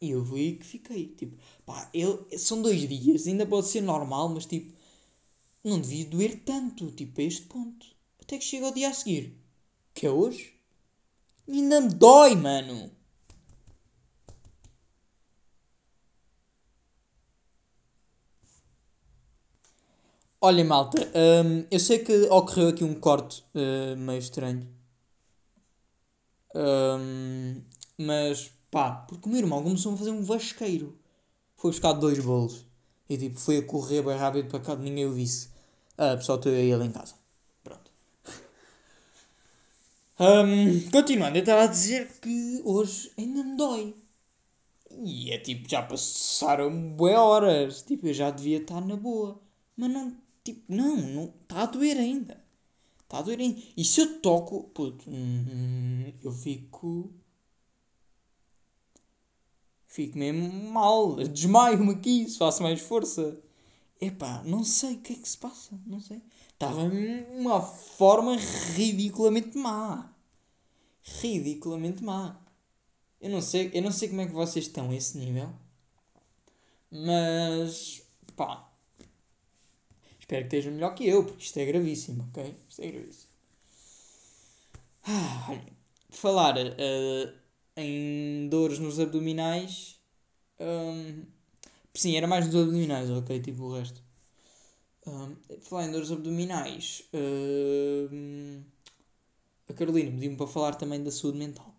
E 0.00 0.10
eu 0.10 0.22
vi 0.24 0.56
que 0.56 0.66
fiquei, 0.66 1.06
tipo, 1.14 1.38
pá, 1.64 1.88
eu, 1.94 2.28
são 2.36 2.60
dois 2.60 2.86
dias, 2.88 3.26
ainda 3.26 3.46
pode 3.46 3.68
ser 3.68 3.80
normal, 3.80 4.28
mas 4.28 4.44
tipo, 4.46 4.74
não 5.64 5.80
devia 5.80 6.04
doer 6.06 6.42
tanto, 6.44 6.90
tipo, 6.92 7.20
a 7.20 7.24
este 7.24 7.46
ponto. 7.46 7.86
Até 8.20 8.38
que 8.38 8.44
chega 8.44 8.68
o 8.68 8.74
dia 8.74 8.90
a 8.90 8.94
seguir, 8.94 9.41
que 9.94 10.06
é 10.06 10.10
hoje, 10.10 10.54
e 11.48 11.58
ainda 11.60 11.80
me 11.80 11.88
dói, 11.94 12.34
mano. 12.36 12.90
Olha, 20.40 20.64
malta, 20.64 20.98
hum, 21.44 21.64
eu 21.70 21.78
sei 21.80 22.00
que 22.00 22.12
ocorreu 22.24 22.68
aqui 22.68 22.84
um 22.84 22.94
corte 22.94 23.42
uh, 23.54 23.96
meio 23.96 24.18
estranho. 24.18 24.68
Hum, 26.54 27.62
mas, 27.98 28.52
pá, 28.70 28.92
porque 29.08 29.28
o 29.28 29.32
meu 29.32 29.40
irmão 29.40 29.62
começou 29.62 29.94
a 29.94 29.96
fazer 29.96 30.10
um 30.10 30.22
vasqueiro. 30.22 30.98
Foi 31.56 31.70
buscar 31.70 31.92
dois 31.94 32.18
bolos. 32.20 32.66
E 33.08 33.18
tipo, 33.18 33.38
foi 33.40 33.58
a 33.58 33.66
correr 33.66 34.02
bem 34.02 34.16
rápido 34.16 34.48
para 34.48 34.60
cá, 34.60 34.76
ninguém 34.76 35.06
o 35.06 35.12
visse. 35.12 35.50
Ah, 35.98 36.16
pessoal, 36.16 36.38
estou 36.38 36.52
eu 36.52 36.60
e 36.64 36.72
ele 36.72 36.84
em 36.86 36.92
casa. 36.92 37.14
Pronto. 37.64 37.90
Um, 40.22 40.88
continuando, 40.92 41.36
eu 41.36 41.40
estava 41.40 41.64
a 41.64 41.66
dizer 41.66 42.06
que 42.20 42.60
hoje 42.64 43.10
ainda 43.18 43.42
me 43.42 43.56
dói. 43.56 43.92
E 45.04 45.32
é 45.32 45.38
tipo, 45.38 45.68
já 45.68 45.82
passaram 45.82 46.70
bué 46.92 47.18
horas. 47.18 47.82
Tipo, 47.82 48.06
eu 48.06 48.14
já 48.14 48.30
devia 48.30 48.58
estar 48.58 48.80
na 48.80 48.94
boa. 48.94 49.40
Mas 49.76 49.90
não, 49.90 50.16
tipo, 50.44 50.62
não, 50.68 50.96
não 50.96 51.34
está 51.42 51.62
a 51.62 51.66
doer 51.66 51.96
ainda. 51.96 52.40
Está 53.02 53.18
a 53.18 53.22
doer 53.22 53.40
ainda. 53.40 53.60
E 53.76 53.84
se 53.84 54.00
eu 54.00 54.20
toco, 54.20 54.64
puto, 54.74 55.10
hum, 55.10 56.12
eu 56.22 56.30
fico. 56.30 57.12
Fico 59.88 60.16
mesmo 60.16 60.70
mal. 60.70 61.16
Desmaio-me 61.16 61.94
aqui 61.94 62.28
se 62.28 62.38
faço 62.38 62.62
mais 62.62 62.80
força. 62.80 63.40
Epá, 64.00 64.42
não 64.44 64.62
sei 64.62 64.94
o 64.94 65.00
que 65.00 65.14
é 65.14 65.16
que 65.16 65.28
se 65.28 65.38
passa. 65.38 65.78
Não 65.84 66.00
sei. 66.00 66.22
Estava 66.52 66.82
uma 66.82 67.60
forma 67.60 68.36
ridiculamente 68.36 69.58
má. 69.58 70.11
Ridiculamente 71.02 72.02
má. 72.02 72.40
Eu 73.20 73.30
não 73.30 73.40
sei, 73.40 73.70
eu 73.72 73.82
não 73.82 73.92
sei 73.92 74.08
como 74.08 74.20
é 74.20 74.26
que 74.26 74.32
vocês 74.32 74.66
estão 74.66 74.90
a 74.90 74.94
esse 74.94 75.16
nível. 75.18 75.52
Mas 76.90 78.02
pá. 78.36 78.68
Espero 80.18 80.48
que 80.48 80.56
esteja 80.56 80.70
melhor 80.70 80.94
que 80.94 81.06
eu, 81.06 81.24
porque 81.24 81.44
isto 81.44 81.58
é 81.58 81.64
gravíssimo, 81.64 82.28
ok? 82.30 82.54
Isto 82.68 82.82
é 82.82 82.90
gravíssimo. 82.90 83.32
Ah, 85.04 85.46
olha, 85.50 85.72
falar 86.10 86.56
uh, 86.56 87.32
em 87.76 88.48
dores 88.48 88.78
nos 88.78 89.00
abdominais. 89.00 89.98
Um, 90.60 91.24
sim, 91.94 92.16
era 92.16 92.26
mais 92.26 92.46
nos 92.46 92.56
abdominais, 92.56 93.10
ok? 93.10 93.40
Tipo 93.40 93.64
o 93.64 93.78
resto. 93.78 94.00
Um, 95.06 95.36
falar 95.60 95.86
em 95.86 95.92
dores 95.92 96.10
abdominais. 96.10 97.04
Um, 97.12 98.62
a 99.72 99.74
Carolina 99.74 100.10
pediu-me 100.10 100.36
para 100.36 100.46
falar 100.46 100.74
também 100.74 101.02
da 101.02 101.10
saúde 101.10 101.38
mental. 101.38 101.74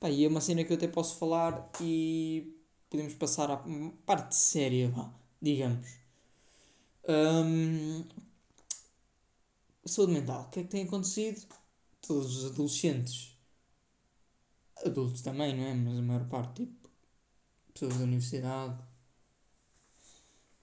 Pá, 0.00 0.10
e 0.10 0.24
é 0.24 0.28
uma 0.28 0.40
cena 0.40 0.64
que 0.64 0.72
eu 0.72 0.76
até 0.76 0.88
posso 0.88 1.16
falar 1.16 1.70
e 1.80 2.54
podemos 2.90 3.14
passar 3.14 3.50
à 3.50 3.64
parte 4.06 4.36
séria, 4.36 4.90
vá, 4.90 5.12
digamos. 5.40 5.86
Um, 7.08 8.04
saúde 9.86 10.12
mental. 10.12 10.42
O 10.42 10.48
que 10.50 10.60
é 10.60 10.62
que 10.64 10.68
tem 10.70 10.84
acontecido? 10.84 11.46
Todos 12.00 12.36
os 12.36 12.52
adolescentes, 12.52 13.36
adultos 14.84 15.22
também, 15.22 15.56
não 15.56 15.64
é? 15.64 15.74
Mas 15.74 15.98
a 15.98 16.02
maior 16.02 16.28
parte, 16.28 16.64
tipo, 16.64 16.88
pessoas 17.72 17.96
da 17.98 18.04
universidade, 18.04 18.78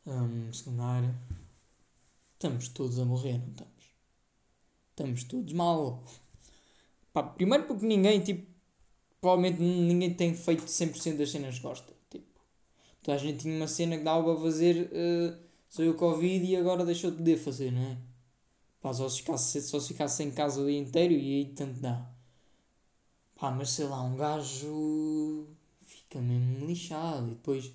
um, 0.06 0.54
secundária, 0.54 1.16
estamos 2.34 2.70
todos 2.70 3.00
a 3.00 3.06
morrer, 3.06 3.38
não 3.40 3.50
estamos? 3.50 3.71
Estamos 5.02 5.24
todos 5.24 5.54
mal. 5.54 6.04
Pá, 7.12 7.24
primeiro 7.24 7.64
porque 7.66 7.88
ninguém, 7.88 8.22
tipo, 8.22 8.46
provavelmente 9.20 9.60
ninguém 9.60 10.14
tem 10.14 10.36
feito 10.36 10.64
100% 10.68 11.18
das 11.18 11.32
cenas 11.32 11.56
que 11.56 11.64
gosta. 11.64 11.92
Tipo, 12.08 12.28
toda 13.02 13.16
a 13.16 13.18
gente 13.18 13.40
tinha 13.40 13.56
uma 13.56 13.68
cena 13.68 13.98
que 13.98 14.04
dava 14.04 14.24
para 14.24 14.44
fazer, 14.44 14.92
uh, 14.94 15.36
sou 15.68 15.90
o 15.90 15.96
Covid 15.96 16.46
e 16.46 16.56
agora 16.56 16.86
deixou 16.86 17.10
de 17.10 17.18
poder 17.18 17.38
fazer, 17.38 17.72
não 17.72 17.82
é? 17.82 17.98
Pá, 18.80 18.94
só 18.94 19.10
se 19.10 19.18
ficasse, 19.18 19.62
só 19.64 19.80
se 19.80 19.88
ficasse 19.88 20.24
em 20.24 20.30
casa 20.30 20.62
o 20.62 20.68
dia 20.68 20.78
inteiro 20.78 21.14
e 21.14 21.38
aí 21.38 21.46
tanto 21.46 21.80
dá. 21.80 22.08
Pá, 23.36 23.50
mas 23.50 23.72
sei 23.72 23.86
lá, 23.86 24.04
um 24.04 24.16
gajo 24.16 25.48
fica 25.80 26.22
mesmo 26.22 26.68
lixado 26.68 27.26
e 27.26 27.32
depois 27.32 27.72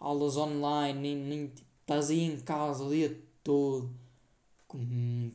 aulas 0.00 0.36
online, 0.36 0.98
nem, 0.98 1.16
nem 1.16 1.46
tipo, 1.46 1.68
estás 1.82 2.10
aí 2.10 2.24
em 2.24 2.40
casa 2.40 2.82
o 2.82 2.90
dia 2.90 3.16
todo. 3.44 3.94
Com, 4.66 5.30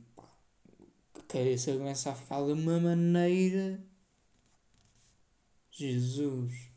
cabeça 1.30 1.72
começa 1.74 2.12
a 2.12 2.16
ficar 2.16 2.44
de 2.44 2.52
uma 2.52 2.80
maneira. 2.80 3.80
Jesus. 5.72 6.70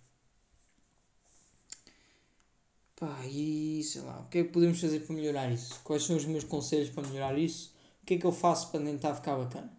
Pá, 2.95 3.27
e 3.27 3.83
sei 3.83 4.03
lá, 4.03 4.21
o 4.21 4.29
que 4.29 4.39
é 4.39 4.45
que 4.45 4.51
podemos 4.51 4.81
fazer 4.81 5.01
para 5.01 5.17
melhorar 5.17 5.51
isso? 5.51 5.81
Quais 5.83 6.05
são 6.05 6.17
os 6.17 6.25
meus 6.25 6.45
conselhos 6.45 6.91
para 6.91 7.09
melhorar 7.09 7.37
isso? 7.37 7.75
O 8.03 8.07
que 8.07 8.15
é 8.15 8.19
que 8.19 8.27
eu 8.27 8.33
faço 8.33 8.71
para 8.71 8.85
tentar 8.85 9.15
ficar 9.15 9.37
bacana? 9.37 9.73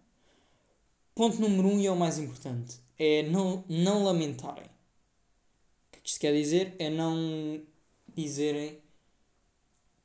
Ponto 1.14 1.40
número 1.40 1.68
um 1.68 1.80
e 1.80 1.86
é 1.86 1.90
o 1.90 1.96
mais 1.96 2.18
importante: 2.18 2.78
é 2.98 3.22
não, 3.22 3.64
não 3.68 4.04
lamentarem. 4.04 4.66
O 4.66 6.02
que, 6.02 6.08
isto 6.08 6.20
quer 6.20 6.32
dizer? 6.32 6.74
É 6.78 6.90
não 6.90 7.62
dizerem 8.14 8.78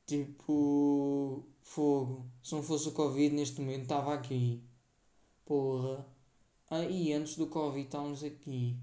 tipo 0.06 1.44
fogo. 1.62 2.26
Se 2.42 2.54
não 2.54 2.62
fosse 2.62 2.88
o 2.88 2.92
Covid 2.92 3.34
neste 3.34 3.60
momento 3.60 3.82
estava 3.82 4.14
aqui. 4.14 4.62
Porra. 5.44 6.06
Aí 6.68 7.12
antes 7.12 7.36
do 7.36 7.46
Covid 7.46 7.86
estávamos 7.86 8.22
aqui. 8.22 8.76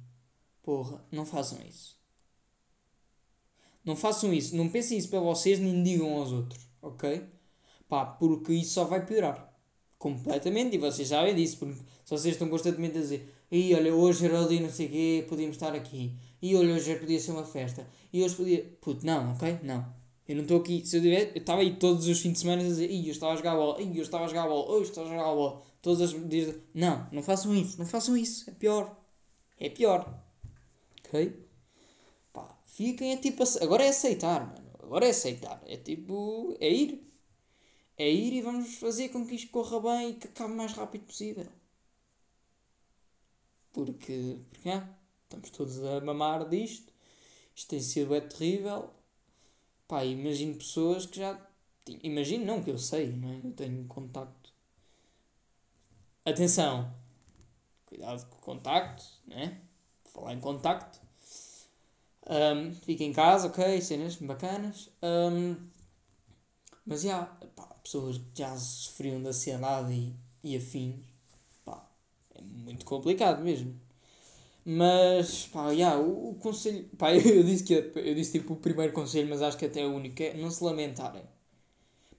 Porra, 0.61 1.03
não 1.11 1.25
façam 1.25 1.59
isso. 1.67 1.97
Não 3.83 3.95
façam 3.95 4.33
isso. 4.33 4.55
Não 4.55 4.69
pensem 4.69 4.97
isso 4.97 5.09
para 5.09 5.19
vocês 5.19 5.59
nem 5.59 5.81
digam 5.83 6.17
aos 6.17 6.31
outros. 6.31 6.67
Ok? 6.81 7.23
Pá, 7.87 8.05
porque 8.05 8.53
isso 8.53 8.73
só 8.73 8.83
vai 8.83 9.05
piorar. 9.05 9.53
Completamente. 9.97 10.75
E 10.75 10.79
vocês 10.79 11.07
sabem 11.07 11.35
disso. 11.35 11.57
Porque 11.57 11.75
se 11.75 12.09
vocês 12.09 12.35
estão 12.35 12.49
constantemente 12.49 12.97
a 12.97 13.01
dizer 13.01 13.33
e 13.49 13.73
olha, 13.73 13.95
hoje 13.95 14.25
era 14.25 14.41
ali 14.43 14.59
não 14.59 14.69
sei 14.69 14.87
o 14.87 14.89
quê, 14.89 15.25
podíamos 15.29 15.55
estar 15.55 15.73
aqui. 15.73 16.13
E 16.41 16.55
olha, 16.55 16.73
hoje 16.73 16.95
podia 16.97 17.19
ser 17.19 17.31
uma 17.31 17.45
festa. 17.45 17.87
E 18.11 18.23
hoje 18.23 18.35
podia. 18.35 18.63
Puto, 18.81 19.05
não, 19.05 19.31
ok? 19.31 19.59
Não. 19.63 19.96
Eu 20.27 20.35
não 20.35 20.43
estou 20.43 20.59
aqui. 20.59 20.85
Se 20.85 20.97
eu 20.97 21.01
tiver. 21.01 21.31
Eu 21.33 21.41
estava 21.41 21.61
aí 21.61 21.75
todos 21.77 22.07
os 22.07 22.19
fins 22.19 22.33
de 22.33 22.39
semana 22.39 22.61
a 22.61 22.65
dizer. 22.65 22.91
Eu 22.91 23.11
estava 23.11 23.33
a 23.33 23.35
jogar 23.35 23.55
bola. 23.55 23.81
Eu 23.81 24.01
estava 24.01 24.25
a 24.25 24.27
jogar 24.27 24.47
bola. 24.47 24.71
Hoje 24.71 24.89
estava 24.89 25.07
a 25.07 25.11
jogar 25.11 25.33
bola. 25.33 25.63
Todos 25.81 26.01
os 26.01 26.29
dias. 26.29 26.55
Não, 26.73 27.07
não 27.11 27.23
façam 27.23 27.55
isso. 27.55 27.77
Não 27.79 27.85
façam 27.85 28.17
isso. 28.17 28.49
É 28.49 28.53
pior. 28.53 28.95
É 29.59 29.69
pior. 29.69 30.21
Ok? 31.05 31.47
Pá, 32.33 32.59
fiquem 32.65 33.13
é 33.13 33.17
tipo. 33.17 33.43
Agora 33.61 33.83
é 33.85 33.89
aceitar, 33.89 34.45
mano. 34.45 34.69
Agora 34.83 35.05
é 35.05 35.09
aceitar. 35.11 35.61
É 35.65 35.77
tipo. 35.77 36.55
É 36.59 36.69
ir. 36.69 37.03
É 37.97 38.11
ir 38.11 38.33
e 38.33 38.41
vamos 38.41 38.75
fazer 38.75 39.09
com 39.09 39.25
que 39.25 39.35
isto 39.35 39.49
corra 39.49 39.79
bem 39.79 40.11
e 40.11 40.13
que 40.15 40.27
acabe 40.27 40.53
o 40.53 40.57
mais 40.57 40.73
rápido 40.73 41.05
possível. 41.05 41.47
Porque. 43.71 44.37
Porque 44.49 44.69
é, 44.69 44.83
estamos 45.23 45.49
todos 45.51 45.83
a 45.83 46.01
mamar 46.01 46.47
disto. 46.49 46.91
Isto 47.55 47.69
tem 47.69 47.79
sido 47.79 48.13
é 48.13 48.21
terrível. 48.21 48.96
Pá, 49.87 50.03
imagino 50.03 50.55
pessoas 50.55 51.05
que 51.05 51.19
já. 51.19 51.39
Imagino, 52.03 52.45
não, 52.45 52.63
que 52.63 52.69
eu 52.71 52.77
sei, 52.77 53.07
não 53.11 53.29
é? 53.29 53.41
Eu 53.43 53.51
tenho 53.53 53.85
contacto. 53.85 54.51
Atenção! 56.25 56.93
Cuidado 57.85 58.25
com 58.27 58.35
o 58.37 58.41
contacto, 58.41 59.03
né? 59.25 59.61
Falar 60.05 60.33
em 60.33 60.39
contacto. 60.39 60.99
Um, 62.29 62.73
fica 62.75 63.03
em 63.03 63.13
casa, 63.13 63.47
ok, 63.47 63.81
cenas 63.81 64.17
bacanas. 64.17 64.89
Um, 65.01 65.55
mas 66.85 67.01
já, 67.03 67.25
pá, 67.55 67.63
pessoas 67.83 68.17
que 68.17 68.23
já 68.35 68.55
sofriam 68.57 69.21
de 69.21 69.27
ansiedade 69.29 69.93
e, 69.93 70.13
e 70.43 70.57
afins, 70.57 70.95
pá, 71.63 71.85
é 72.35 72.41
muito 72.41 72.85
complicado 72.85 73.41
mesmo. 73.43 73.79
Mas, 74.69 75.47
pá, 75.47 75.71
yeah, 75.71 75.97
o, 75.97 76.31
o 76.31 76.35
conselho. 76.35 76.89
Pá, 76.99 77.15
eu, 77.15 77.43
disse 77.43 77.63
que 77.63 77.73
eu 77.73 78.13
disse 78.15 78.33
tipo 78.33 78.53
o 78.53 78.57
primeiro 78.57 78.91
conselho, 78.91 79.29
mas 79.29 79.41
acho 79.41 79.57
que 79.57 79.65
até 79.65 79.81
é 79.81 79.85
o 79.87 79.95
único 79.95 80.21
é 80.21 80.33
não 80.33 80.51
se 80.51 80.61
lamentarem. 80.63 81.23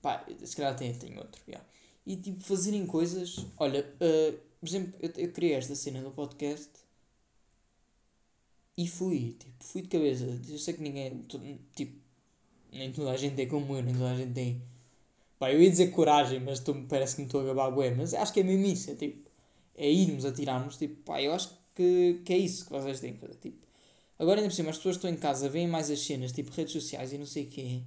Pá, 0.01 0.25
se 0.43 0.55
calhar 0.55 0.75
tem, 0.75 0.93
tem 0.93 1.17
outro, 1.17 1.41
yeah. 1.47 1.65
E 2.05 2.17
tipo, 2.17 2.43
fazerem 2.43 2.85
coisas. 2.87 3.45
Olha, 3.57 3.81
uh, 4.01 4.39
por 4.59 4.67
exemplo, 4.67 4.93
eu, 5.01 5.11
eu 5.17 5.31
criei 5.31 5.53
esta 5.55 5.75
cena 5.75 6.01
do 6.01 6.11
podcast 6.11 6.71
e 8.77 8.87
fui, 8.87 9.35
tipo, 9.39 9.63
fui 9.63 9.81
de 9.81 9.89
cabeça. 9.89 10.25
Eu 10.49 10.57
sei 10.57 10.73
que 10.73 10.81
ninguém. 10.81 11.25
Tipo, 11.75 11.99
nem 12.71 12.91
toda 12.91 13.11
a 13.11 13.17
gente 13.17 13.35
tem 13.35 13.47
como 13.47 13.75
eu, 13.75 13.83
nem 13.83 13.93
toda 13.93 14.11
a 14.11 14.15
gente 14.15 14.33
tem. 14.33 14.61
Pá, 15.39 15.51
eu 15.53 15.61
ia 15.61 15.69
dizer 15.69 15.91
coragem, 15.91 16.39
mas 16.41 16.59
tô, 16.61 16.75
parece 16.85 17.15
que 17.17 17.21
me 17.23 17.27
estou 17.27 17.41
a 17.41 17.45
gabar 17.45 17.71
bué, 17.71 17.91
mas 17.91 18.13
acho 18.13 18.33
que 18.33 18.41
é 18.41 18.43
mesmo 18.43 18.65
isso, 18.67 18.91
é 18.91 18.95
tipo. 18.95 19.29
É 19.75 19.89
irmos, 19.91 20.25
atirarmos, 20.25 20.77
tipo, 20.77 20.95
pá, 21.03 21.21
eu 21.21 21.33
acho 21.33 21.49
que, 21.49 21.55
que 22.25 22.33
é 22.33 22.37
isso 22.37 22.65
que 22.65 22.71
vocês 22.71 22.99
têm 22.99 23.13
que 23.13 23.19
fazer. 23.19 23.35
Tipo, 23.35 23.65
agora 24.17 24.39
ainda 24.39 24.49
por 24.49 24.55
cima, 24.55 24.69
as 24.69 24.77
pessoas 24.77 24.95
estão 24.95 25.09
em 25.09 25.15
casa, 25.17 25.49
veem 25.49 25.67
mais 25.67 25.89
as 25.89 25.99
cenas, 25.99 26.31
tipo 26.31 26.51
redes 26.51 26.73
sociais 26.73 27.13
e 27.13 27.17
não 27.17 27.25
sei 27.25 27.45
o 27.45 27.47
quê. 27.47 27.81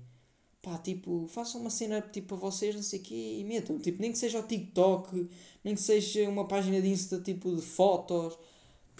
Pá, 0.63 0.79
tipo, 0.79 1.27
façam 1.29 1.61
uma 1.61 1.71
cena 1.71 2.01
tipo 2.01 2.29
para 2.29 2.37
vocês, 2.37 2.75
não 2.75 2.83
sei 2.83 3.01
o 3.01 3.03
quê, 3.03 3.39
e 3.41 3.45
metam. 3.45 3.79
Tipo, 3.79 4.01
nem 4.01 4.13
que 4.13 4.19
seja 4.19 4.39
o 4.41 4.47
TikTok, 4.47 5.29
nem 5.65 5.75
que 5.75 5.81
seja 5.81 6.29
uma 6.29 6.47
página 6.47 6.81
de 6.81 6.89
Insta 6.89 7.21
tipo 7.21 7.55
de 7.55 7.63
fotos. 7.63 8.39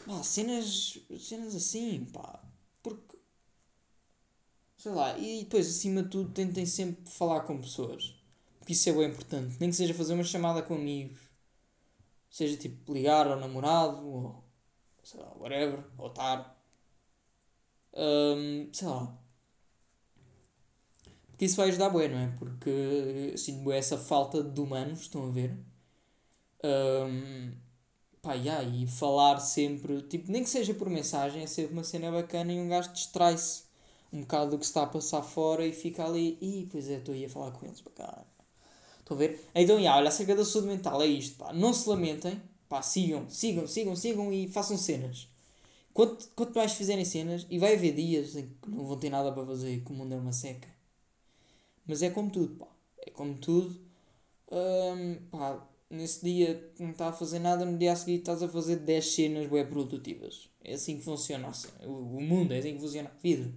Pá, 0.07 0.23
cenas, 0.23 0.99
cenas 1.21 1.55
assim, 1.55 2.05
pá. 2.13 2.43
Porque, 2.83 3.17
sei 4.77 4.93
lá, 4.93 5.17
e 5.19 5.45
depois, 5.45 5.69
acima 5.69 6.03
de 6.03 6.11
tudo, 6.11 6.31
tentem 6.33 6.67
sempre 6.67 7.09
falar 7.11 7.41
com 7.43 7.61
pessoas. 7.61 8.15
Porque 8.59 8.73
isso 8.75 8.89
é 8.91 8.93
bem 8.93 9.09
importante. 9.09 9.57
Nem 9.61 9.71
que 9.71 9.77
seja 9.77 9.95
fazer 9.95 10.15
uma 10.15 10.25
chamada 10.25 10.63
com 10.63 10.75
amigos. 10.75 11.21
Seja 12.31 12.57
tipo 12.57 12.93
ligar 12.93 13.27
ao 13.27 13.39
namorado, 13.39 14.07
ou 14.07 14.45
sei 15.03 15.21
lá, 15.21 15.33
whatever, 15.39 15.85
ou. 15.99 16.13
Um, 17.95 18.69
sei 18.73 18.89
lá. 18.89 19.19
Porque 21.31 21.45
isso 21.47 21.57
vai 21.57 21.69
ajudar 21.69 21.91
bem, 21.91 22.09
não 22.09 22.19
é? 22.19 22.29
Porque 22.39 23.35
sinto 23.37 23.73
essa 23.73 23.99
falta 23.99 24.43
de 24.43 24.61
humanos, 24.61 25.01
estão 25.01 25.29
a 25.29 25.31
ver? 25.31 25.57
Um, 26.65 27.53
pá, 28.23 28.35
yeah, 28.35 28.63
e 28.63 28.87
falar 28.87 29.41
sempre, 29.41 30.03
tipo, 30.03 30.31
nem 30.31 30.45
que 30.45 30.51
seja 30.51 30.73
por 30.75 30.89
mensagem, 30.89 31.43
é 31.43 31.47
sempre 31.47 31.73
uma 31.73 31.85
cena 31.85 32.11
bacana 32.13 32.53
e 32.53 32.61
um 32.61 32.69
gajo 32.69 32.93
distrai-se 32.93 33.65
um 34.13 34.21
bocado 34.21 34.53
do 34.53 34.59
que 34.59 34.65
se 34.65 34.71
está 34.71 34.83
a 34.85 34.87
passar 34.87 35.23
fora 35.23 35.67
e 35.67 35.73
fica 35.73 36.05
ali, 36.05 36.39
e 36.41 36.69
pois 36.71 36.89
é, 36.89 36.99
estou 36.99 37.15
aí 37.15 37.25
a 37.25 37.29
falar 37.29 37.51
com 37.53 37.67
eles, 37.67 37.81
bacana. 37.81 38.27
Estão 39.01 39.17
a 39.17 39.21
ver? 39.21 39.49
Então, 39.55 39.79
yeah, 39.79 39.99
olha, 39.99 40.09
acerca 40.09 40.37
da 40.37 40.45
saúde 40.45 40.69
mental, 40.69 41.03
é 41.03 41.07
isto, 41.07 41.37
pá, 41.39 41.53
não 41.53 41.73
se 41.73 41.89
lamentem, 41.89 42.41
Pá, 42.73 42.81
sigam, 42.81 43.29
sigam, 43.29 43.67
sigam, 43.67 43.95
sigam 43.95 44.33
e 44.33 44.49
façam 44.49 44.79
cenas. 44.79 45.29
Quanto, 45.93 46.27
quanto 46.35 46.55
mais 46.57 46.73
fizerem 46.73 47.05
cenas, 47.05 47.47
e 47.51 47.59
vai 47.59 47.75
haver 47.75 47.95
dias 47.95 48.35
em 48.35 48.47
que 48.47 48.71
não 48.71 48.87
vão 48.87 48.97
ter 48.97 49.11
nada 49.11 49.31
para 49.31 49.45
fazer, 49.45 49.85
que 49.85 49.93
o 49.93 49.95
mundo 49.95 50.15
é 50.15 50.17
uma 50.17 50.33
seca. 50.33 50.67
Mas 51.87 52.01
é 52.01 52.09
como 52.09 52.31
tudo, 52.31 52.55
pá. 52.55 52.69
É 53.07 53.11
como 53.11 53.35
tudo. 53.35 53.79
Um, 54.51 55.17
pá, 55.31 55.69
nesse 55.91 56.25
dia 56.25 56.73
não 56.79 56.93
está 56.93 57.09
a 57.09 57.13
fazer 57.13 57.41
nada, 57.41 57.67
no 57.67 57.77
dia 57.77 57.93
a 57.93 57.97
seguir 57.97 58.21
estás 58.21 58.43
a 58.43 58.49
fazer 58.49 58.77
10 58.77 59.05
cenas 59.05 59.53
web 59.53 59.69
produtivas. 59.69 60.49
É 60.65 60.73
assim 60.73 60.97
que 60.97 61.05
funciona 61.05 61.49
assim. 61.49 61.69
o 61.85 62.23
mundo, 62.23 62.55
é 62.55 62.59
assim 62.59 62.73
que 62.73 62.81
funciona 62.81 63.11
a 63.11 63.23
vida. 63.23 63.53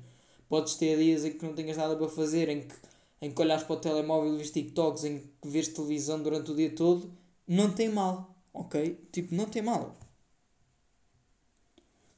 Podes 0.50 0.76
ter 0.76 0.98
dias 0.98 1.24
em 1.24 1.32
que 1.32 1.46
não 1.46 1.54
tenhas 1.56 1.78
nada 1.78 1.96
para 1.96 2.10
fazer, 2.10 2.50
em 2.50 2.68
que, 2.68 2.76
em 3.22 3.32
que 3.32 3.42
olhas 3.42 3.64
para 3.64 3.78
o 3.78 3.80
telemóvel 3.80 4.34
e 4.34 4.38
vês 4.40 4.52
TikToks, 4.52 5.06
em 5.06 5.20
que 5.42 5.48
vês 5.48 5.70
televisão 5.70 6.22
durante 6.22 6.52
o 6.52 6.56
dia 6.56 6.76
todo, 6.76 7.10
não 7.48 7.72
tem 7.72 7.88
mal 7.88 8.35
ok? 8.56 9.08
Tipo, 9.12 9.36
não 9.36 9.46
tem 9.46 9.62
mal. 9.62 9.96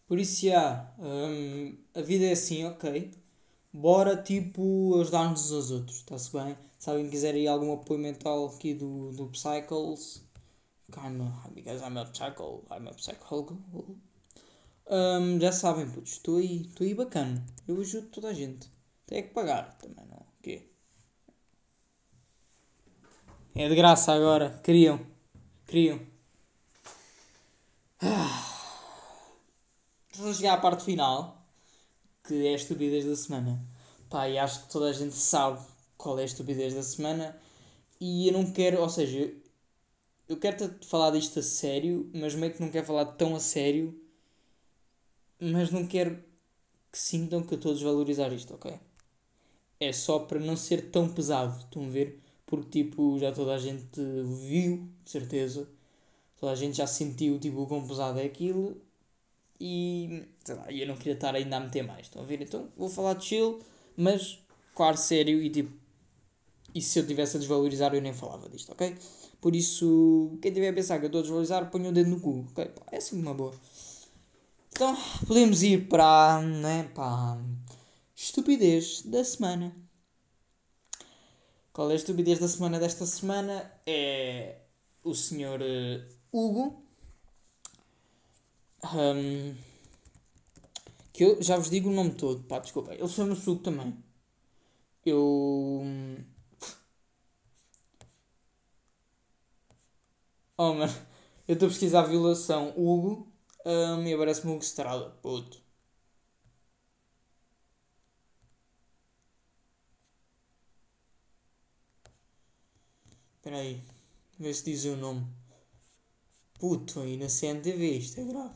Por 0.07 0.19
isso, 0.19 0.45
já, 0.45 0.93
um, 0.99 1.77
a 1.93 2.01
vida 2.01 2.25
é 2.25 2.31
assim, 2.31 2.65
ok? 2.65 3.11
Bora, 3.73 4.15
tipo, 4.21 4.99
ajudar-nos 5.01 5.45
uns 5.47 5.51
aos 5.51 5.71
outros, 5.71 5.97
está-se 5.97 6.31
bem? 6.31 6.57
Se 6.79 6.89
alguém 6.89 7.09
quiser 7.09 7.35
ir 7.35 7.47
algum 7.47 7.73
apoio 7.73 7.99
mental 7.99 8.47
aqui 8.47 8.73
do, 8.73 9.11
do 9.11 9.27
Psychles, 9.27 10.23
I'm 10.95 11.21
a, 11.21 11.49
because 11.53 11.81
I'm 11.81 11.97
a 11.97 12.05
psycho, 12.05 12.63
I'm 12.71 12.87
a 12.87 12.93
psycho. 12.93 13.57
Um, 14.89 15.39
já 15.39 15.51
sabem, 15.51 15.89
putz, 15.89 16.13
estou 16.13 16.37
aí, 16.37 16.61
estou 16.61 16.87
aí 16.87 16.93
bacana. 16.93 17.45
Eu 17.67 17.79
ajudo 17.81 18.07
toda 18.07 18.29
a 18.29 18.33
gente. 18.33 18.69
Tem 19.05 19.23
que 19.23 19.33
pagar 19.33 19.77
também, 19.77 20.05
não? 20.05 20.17
O 20.17 20.41
quê? 20.41 20.69
É 23.53 23.67
de 23.67 23.75
graça 23.75 24.13
agora. 24.13 24.61
Queriam. 24.63 24.99
Queriam. 25.65 25.99
Vamos 30.15 30.37
chegar 30.37 30.53
à 30.53 30.57
parte 30.57 30.83
final, 30.83 31.43
que 32.23 32.45
é 32.45 32.51
a 32.51 32.55
estupidez 32.55 33.05
da 33.05 33.15
semana. 33.15 33.59
Pá, 34.09 34.29
e 34.29 34.37
acho 34.37 34.63
que 34.63 34.71
toda 34.71 34.89
a 34.89 34.93
gente 34.93 35.15
sabe 35.15 35.65
qual 35.97 36.19
é 36.19 36.21
a 36.21 36.25
estupidez 36.25 36.75
da 36.75 36.83
semana. 36.83 37.35
E 37.99 38.27
eu 38.27 38.33
não 38.33 38.51
quero, 38.51 38.79
ou 38.81 38.89
seja, 38.89 39.33
eu 40.29 40.37
quero 40.37 40.75
falar 40.85 41.11
disto 41.11 41.39
a 41.39 41.43
sério, 41.43 42.09
mas 42.13 42.35
meio 42.35 42.53
que 42.53 42.61
não 42.61 42.69
quero 42.69 42.85
falar 42.85 43.05
tão 43.05 43.35
a 43.35 43.39
sério. 43.39 43.99
Mas 45.39 45.71
não 45.71 45.87
quero 45.87 46.23
que 46.91 46.99
sintam 46.99 47.41
que 47.43 47.53
eu 47.53 47.57
estou 47.57 47.71
a 47.71 47.75
desvalorizar 47.75 48.31
isto, 48.33 48.53
ok? 48.53 48.79
É 49.79 49.91
só 49.91 50.19
para 50.19 50.39
não 50.39 50.55
ser 50.55 50.91
tão 50.91 51.09
pesado, 51.09 51.59
estão 51.59 51.85
a 51.85 51.89
ver? 51.89 52.21
Porque, 52.45 52.83
tipo, 52.83 53.17
já 53.19 53.31
toda 53.31 53.55
a 53.55 53.59
gente 53.59 53.99
viu, 54.23 54.87
de 55.03 55.11
certeza, 55.11 55.67
toda 56.39 56.51
a 56.51 56.55
gente 56.55 56.77
já 56.77 56.87
sentiu 56.87 57.39
tipo, 57.39 57.61
o 57.61 57.67
quão 57.67 57.87
pesado 57.87 58.19
é 58.19 58.25
aquilo 58.25 58.81
e 59.59 60.23
lá, 60.49 60.71
eu 60.71 60.87
não 60.87 60.95
queria 60.95 61.13
estar 61.13 61.35
ainda 61.35 61.57
a 61.57 61.59
meter 61.59 61.83
mais. 61.83 62.07
Estão 62.07 62.21
a 62.21 62.25
ver? 62.25 62.41
Então 62.41 62.69
vou 62.77 62.89
falar 62.89 63.13
de 63.15 63.25
chill, 63.25 63.59
mas 63.95 64.39
claro, 64.75 64.97
sério 64.97 65.41
e 65.41 65.49
tipo. 65.49 65.73
E 66.75 66.81
se 66.81 66.99
eu 66.99 67.07
tivesse 67.07 67.37
a 67.37 67.39
desvalorizar 67.39 67.93
eu 67.95 68.01
nem 68.01 68.13
falava 68.13 68.47
disto, 68.49 68.71
ok? 68.71 68.95
Por 69.41 69.55
isso, 69.55 70.37
quem 70.41 70.51
tiver 70.51 70.69
a 70.69 70.73
pensar 70.73 70.99
que 70.99 71.05
eu 71.05 71.07
estou 71.07 71.19
a 71.19 71.21
desvalorizar, 71.21 71.71
ponha 71.71 71.89
o 71.89 71.93
dedo 71.93 72.09
no 72.09 72.19
cu, 72.19 72.45
ok? 72.51 72.71
É 72.91 72.99
sempre 72.99 73.21
uma 73.21 73.33
boa. 73.33 73.53
Então, 74.71 74.95
podemos 75.25 75.63
ir 75.63 75.87
para, 75.87 76.41
né, 76.41 76.89
para 76.93 77.39
estupidez 78.15 79.01
da 79.03 79.23
semana. 79.23 79.75
Qual 81.73 81.89
é 81.89 81.93
a 81.93 81.95
estupidez 81.95 82.39
da 82.39 82.47
semana 82.47 82.79
desta 82.79 83.05
semana? 83.05 83.71
É 83.85 84.57
o 85.03 85.15
senhor 85.15 85.61
eh, 85.61 86.01
Hugo. 86.31 86.83
Um, 88.83 89.55
que 91.13 91.23
eu 91.23 91.41
já 91.41 91.57
vos 91.57 91.69
digo 91.69 91.89
o 91.89 91.93
nome 91.93 92.11
todo, 92.15 92.43
pá, 92.43 92.59
desculpa. 92.59 92.93
Ele 92.93 93.07
chama-se 93.07 93.49
Hugo 93.49 93.61
também. 93.63 93.97
Eu. 95.05 95.83
Oh, 100.57 100.73
mano. 100.73 100.93
Eu 101.47 101.53
estou 101.53 101.67
a 101.67 101.69
pesquisar 101.71 102.01
a 102.01 102.03
violação 102.07 102.73
Hugo 102.77 103.31
um, 103.65 104.03
e 104.07 104.13
aparece-me 104.13 104.51
Hugo 104.51 104.63
Estrada. 104.63 105.09
Puto. 105.21 105.61
Espera 113.37 113.57
aí. 113.57 113.81
Vê 114.39 114.53
se 114.53 114.63
diz 114.65 114.85
o 114.85 114.95
nome. 114.97 115.25
Puto, 116.59 117.03
na 117.03 117.29
CNTV, 117.29 117.97
isto 117.97 118.19
é 118.19 118.23
grave. 118.23 118.55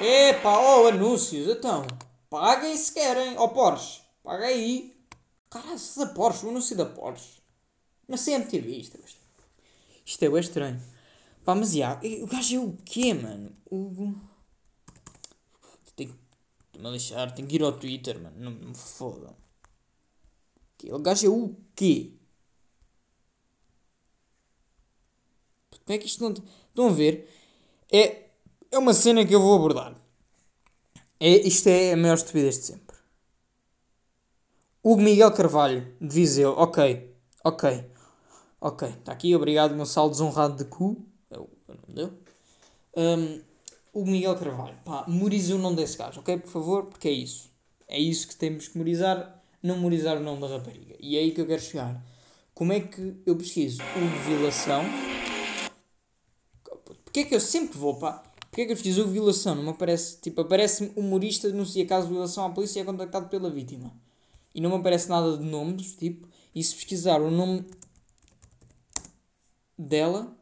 Epá, 0.00 0.58
oh, 0.58 0.86
anúncios, 0.86 1.48
então. 1.48 1.86
Paguem 2.28 2.76
se 2.76 2.92
querem. 2.92 3.38
Ó 3.38 3.44
oh, 3.44 3.48
Porsche, 3.48 4.02
paga 4.22 4.46
aí. 4.46 4.94
Caralho, 5.48 5.80
da 5.96 6.06
Porsche, 6.06 6.44
o 6.44 6.50
anúncio 6.50 6.76
da 6.76 6.84
Porsche. 6.84 7.40
Na 8.06 8.18
CMTV, 8.18 8.68
isto 8.76 8.98
é 8.98 9.00
estranho. 9.00 9.24
Isto 10.04 10.22
é 10.24 10.28
bem 10.28 10.40
estranho. 10.40 10.82
Pá, 11.44 11.54
mas 11.54 11.72
já, 11.72 11.98
o 12.22 12.26
gajo 12.26 12.56
é 12.56 12.58
o 12.58 12.76
quê, 12.84 13.14
mano? 13.14 13.50
O... 13.70 14.14
Tem 15.96 16.08
que 16.08 16.78
me 16.78 16.90
lixar, 16.90 17.34
tenho 17.34 17.48
que 17.48 17.56
ir 17.56 17.62
ao 17.62 17.72
Twitter, 17.72 18.20
mano. 18.20 18.36
Não 18.38 18.50
me 18.50 18.74
fodam. 18.74 19.34
O 20.90 20.98
gajo 20.98 21.26
é 21.26 21.30
o 21.30 21.56
quê? 21.74 22.12
Como 25.84 25.96
é 25.96 25.98
que 25.98 26.06
isto 26.06 26.22
não. 26.22 26.30
Estão 26.30 26.88
a 26.88 26.92
ver? 26.92 27.28
É, 27.92 28.30
é 28.70 28.78
uma 28.78 28.94
cena 28.94 29.24
que 29.24 29.34
eu 29.34 29.40
vou 29.40 29.54
abordar. 29.54 29.94
É, 31.20 31.28
isto 31.46 31.68
é 31.68 31.92
a 31.92 31.96
maior 31.96 32.14
estupidez 32.14 32.58
de 32.58 32.64
sempre. 32.64 32.96
Hugo 34.82 35.00
Miguel 35.00 35.32
Carvalho, 35.32 35.94
de 36.00 36.14
Viseu. 36.14 36.50
Ok, 36.52 37.14
ok, 37.42 37.90
ok. 38.60 38.88
Está 38.88 39.12
aqui, 39.12 39.34
obrigado, 39.34 39.74
meu 39.74 39.86
saldo 39.86 40.12
desonrado 40.12 40.56
de 40.56 40.64
cu. 40.64 41.06
É 41.30 41.38
o 41.38 41.48
nome 41.68 41.94
dele. 41.94 42.12
Um, 42.96 44.04
Miguel 44.04 44.36
Carvalho. 44.36 44.76
Pá, 44.84 45.04
memorize 45.08 45.52
o 45.52 45.58
nome 45.58 45.76
desse 45.76 45.96
gajo, 45.96 46.20
ok? 46.20 46.36
Por 46.38 46.50
favor, 46.50 46.86
porque 46.86 47.08
é 47.08 47.12
isso. 47.12 47.50
É 47.88 47.98
isso 47.98 48.28
que 48.28 48.36
temos 48.36 48.68
que 48.68 48.76
memorizar, 48.76 49.33
não 49.64 49.76
memorizar 49.76 50.18
o 50.18 50.20
nome 50.20 50.42
da 50.42 50.48
rapariga. 50.48 50.94
E 51.00 51.16
é 51.16 51.20
aí 51.20 51.32
que 51.32 51.40
eu 51.40 51.46
quero 51.46 51.62
chegar. 51.62 52.04
Como 52.52 52.70
é 52.70 52.80
que 52.80 53.16
eu 53.24 53.34
pesquiso 53.34 53.82
Hugo 53.82 54.18
Vilação? 54.28 54.84
Porquê 57.02 57.20
é 57.20 57.24
que 57.24 57.34
eu 57.34 57.40
sempre 57.40 57.78
vou, 57.78 57.98
pá? 57.98 58.22
Porquê 58.50 58.60
é 58.62 58.66
que 58.66 58.72
eu 58.72 58.76
pesquiso 58.76 59.02
Hugo 59.02 59.12
Vilação? 59.12 59.54
Não 59.54 59.62
me 59.62 59.70
aparece, 59.70 60.20
tipo, 60.20 60.42
aparece-me 60.42 60.92
humorista 60.94 61.48
denuncia 61.50 61.86
caso 61.86 62.06
de 62.06 62.12
violação 62.12 62.44
à 62.44 62.50
polícia 62.50 62.78
e 62.78 62.82
é 62.82 62.84
contactado 62.84 63.28
pela 63.30 63.50
vítima. 63.50 63.90
E 64.54 64.60
não 64.60 64.68
me 64.68 64.76
aparece 64.76 65.08
nada 65.08 65.38
de 65.38 65.42
nomes, 65.42 65.96
tipo, 65.96 66.28
e 66.54 66.62
se 66.62 66.74
pesquisar 66.74 67.22
o 67.22 67.30
nome 67.30 67.64
dela... 69.78 70.36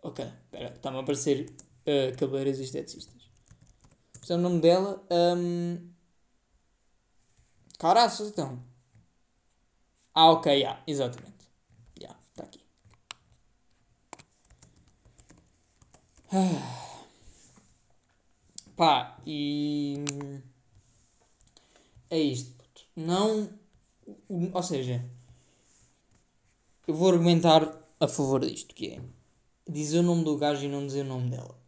Ok, 0.00 0.24
espera, 0.24 0.68
está-me 0.68 0.98
a 0.98 1.00
aparecer 1.00 1.50
uh, 1.82 2.16
cabeleireiros 2.16 2.60
esteticistas. 2.60 3.12
Se 3.12 3.15
é 3.15 3.15
o 4.34 4.38
nome 4.38 4.60
dela... 4.60 5.04
Um... 5.10 5.94
Caraças, 7.78 8.28
então. 8.28 8.62
Ah, 10.14 10.30
ok, 10.30 10.50
yeah, 10.50 10.82
exatamente. 10.86 11.44
Já, 12.00 12.08
yeah, 12.08 12.20
está 12.30 12.44
aqui. 12.44 12.60
Ah. 16.32 16.82
Pá, 18.76 19.18
e. 19.26 20.04
É 22.10 22.18
isto, 22.18 22.52
puto. 22.54 22.82
Não. 22.94 23.50
Ou 24.52 24.62
seja, 24.62 25.04
eu 26.86 26.94
vou 26.94 27.10
argumentar 27.10 27.62
a 27.98 28.06
favor 28.06 28.40
disto, 28.40 28.74
que 28.74 28.88
é 28.88 29.00
dizer 29.68 30.00
o 30.00 30.02
nome 30.02 30.24
do 30.24 30.36
gajo 30.36 30.64
e 30.64 30.68
não 30.68 30.86
dizer 30.86 31.02
o 31.02 31.08
nome 31.08 31.30
dela. 31.30 31.58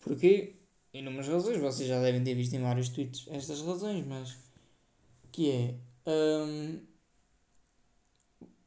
Porquê? 0.00 0.53
Inúmeras 0.94 1.26
razões, 1.26 1.58
vocês 1.58 1.88
já 1.88 2.00
devem 2.00 2.22
ter 2.22 2.36
visto 2.36 2.54
em 2.54 2.62
vários 2.62 2.88
tweets 2.88 3.26
estas 3.28 3.60
razões, 3.60 4.06
mas 4.06 4.36
que 5.32 5.50
é 5.50 5.74
um, 6.08 6.78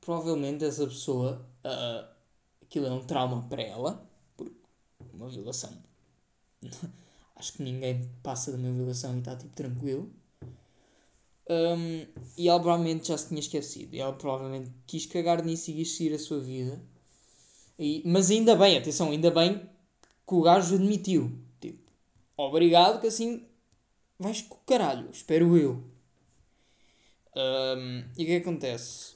provavelmente 0.01 0.65
essa 0.65 0.85
pessoa 0.85 1.47
uh, 1.63 2.17
aquilo 2.61 2.85
é 2.85 2.91
um 2.91 3.05
trauma 3.05 3.47
para 3.47 3.61
ela, 3.63 4.05
por 4.35 4.51
uma 5.13 5.29
violação. 5.29 5.71
Acho 7.33 7.53
que 7.53 7.63
ninguém 7.63 8.11
passa 8.21 8.51
de 8.51 8.57
uma 8.57 8.73
violação 8.73 9.15
e 9.15 9.19
está 9.19 9.33
tipo 9.33 9.55
tranquilo. 9.55 10.11
Um, 11.49 12.05
e 12.35 12.49
ela 12.49 12.59
provavelmente 12.59 13.07
já 13.07 13.17
se 13.17 13.29
tinha 13.29 13.39
esquecido. 13.39 13.93
E 13.95 13.99
ela 13.99 14.11
provavelmente 14.11 14.69
quis 14.85 15.05
cagar 15.05 15.45
nisso 15.45 15.71
e 15.71 15.75
quis 15.75 15.95
seguir 15.95 16.13
a 16.13 16.19
sua 16.19 16.41
vida. 16.41 16.81
E, 17.79 18.03
mas 18.05 18.29
ainda 18.29 18.53
bem, 18.53 18.77
atenção, 18.77 19.11
ainda 19.11 19.31
bem 19.31 19.61
que 20.27 20.33
o 20.33 20.41
gajo 20.41 20.75
admitiu. 20.75 21.46
Obrigado 22.38 23.02
que 23.02 23.08
assim 23.08 23.47
vais 24.19 24.41
com 24.43 24.54
o 24.56 24.60
caralho, 24.60 25.10
espero 25.10 25.58
eu. 25.58 25.84
Um, 27.36 28.04
e 28.15 28.23
o 28.23 28.26
que, 28.26 28.32
é 28.32 28.39
que 28.39 28.47
acontece? 28.47 29.15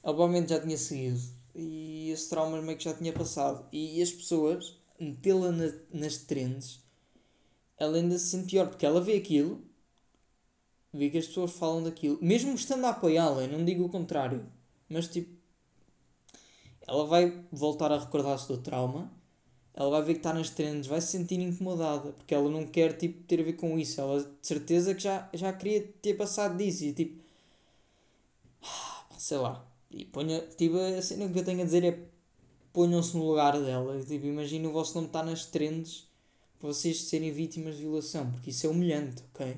Provavelmente 0.00 0.50
já 0.50 0.60
tinha 0.60 0.78
seguido 0.78 1.20
e 1.52 2.10
esse 2.10 2.28
trauma 2.28 2.62
meio 2.62 2.78
que 2.78 2.84
já 2.84 2.94
tinha 2.94 3.12
passado. 3.12 3.66
E 3.72 4.00
as 4.00 4.12
pessoas, 4.12 4.78
metê-la 5.00 5.50
na, 5.50 5.72
nas 5.92 6.18
trends, 6.18 6.80
ela 7.76 7.96
ainda 7.96 8.18
se 8.18 8.28
sente 8.28 8.50
pior 8.50 8.68
porque 8.68 8.86
ela 8.86 9.00
vê 9.00 9.14
aquilo, 9.14 9.64
vê 10.92 11.10
que 11.10 11.18
as 11.18 11.26
pessoas 11.26 11.52
falam 11.52 11.82
daquilo, 11.82 12.18
mesmo 12.22 12.54
estando 12.54 12.84
a 12.84 12.90
apoiá-la, 12.90 13.46
não 13.48 13.64
digo 13.64 13.84
o 13.84 13.88
contrário, 13.88 14.46
mas 14.88 15.08
tipo, 15.08 15.34
ela 16.86 17.04
vai 17.04 17.44
voltar 17.50 17.90
a 17.90 17.98
recordar-se 17.98 18.46
do 18.46 18.58
trauma 18.58 19.10
ela 19.76 19.90
vai 19.90 20.02
ver 20.02 20.14
que 20.14 20.20
está 20.20 20.32
nas 20.32 20.48
trends, 20.48 20.86
vai 20.86 21.00
se 21.02 21.08
sentir 21.08 21.38
incomodada, 21.38 22.12
porque 22.12 22.34
ela 22.34 22.48
não 22.48 22.66
quer 22.66 22.96
tipo, 22.96 23.22
ter 23.24 23.40
a 23.40 23.44
ver 23.44 23.52
com 23.52 23.78
isso. 23.78 24.00
Ela 24.00 24.20
de 24.20 24.46
certeza 24.46 24.94
que 24.94 25.02
já, 25.02 25.28
já 25.34 25.52
queria 25.52 25.86
ter 26.00 26.14
passado 26.14 26.56
disso 26.56 26.84
e 26.84 26.92
tipo. 26.94 27.22
Sei 29.18 29.36
lá. 29.36 29.66
E 29.90 30.04
ponha, 30.06 30.40
tipo, 30.56 30.76
a 30.78 31.02
cena 31.02 31.28
que 31.28 31.38
eu 31.38 31.44
tenho 31.44 31.60
a 31.60 31.64
dizer 31.64 31.84
é 31.84 31.98
ponham-se 32.72 33.16
no 33.16 33.26
lugar 33.26 33.60
dela. 33.60 34.02
Tipo, 34.02 34.26
imagina 34.26 34.68
o 34.68 34.72
vosso 34.72 34.94
nome 34.94 35.08
estar 35.08 35.24
nas 35.24 35.44
trends 35.44 36.08
para 36.58 36.68
vocês 36.68 37.04
serem 37.04 37.30
vítimas 37.32 37.76
de 37.76 37.82
violação, 37.82 38.30
porque 38.30 38.50
isso 38.50 38.66
é 38.66 38.70
humilhante, 38.70 39.22
ok? 39.34 39.56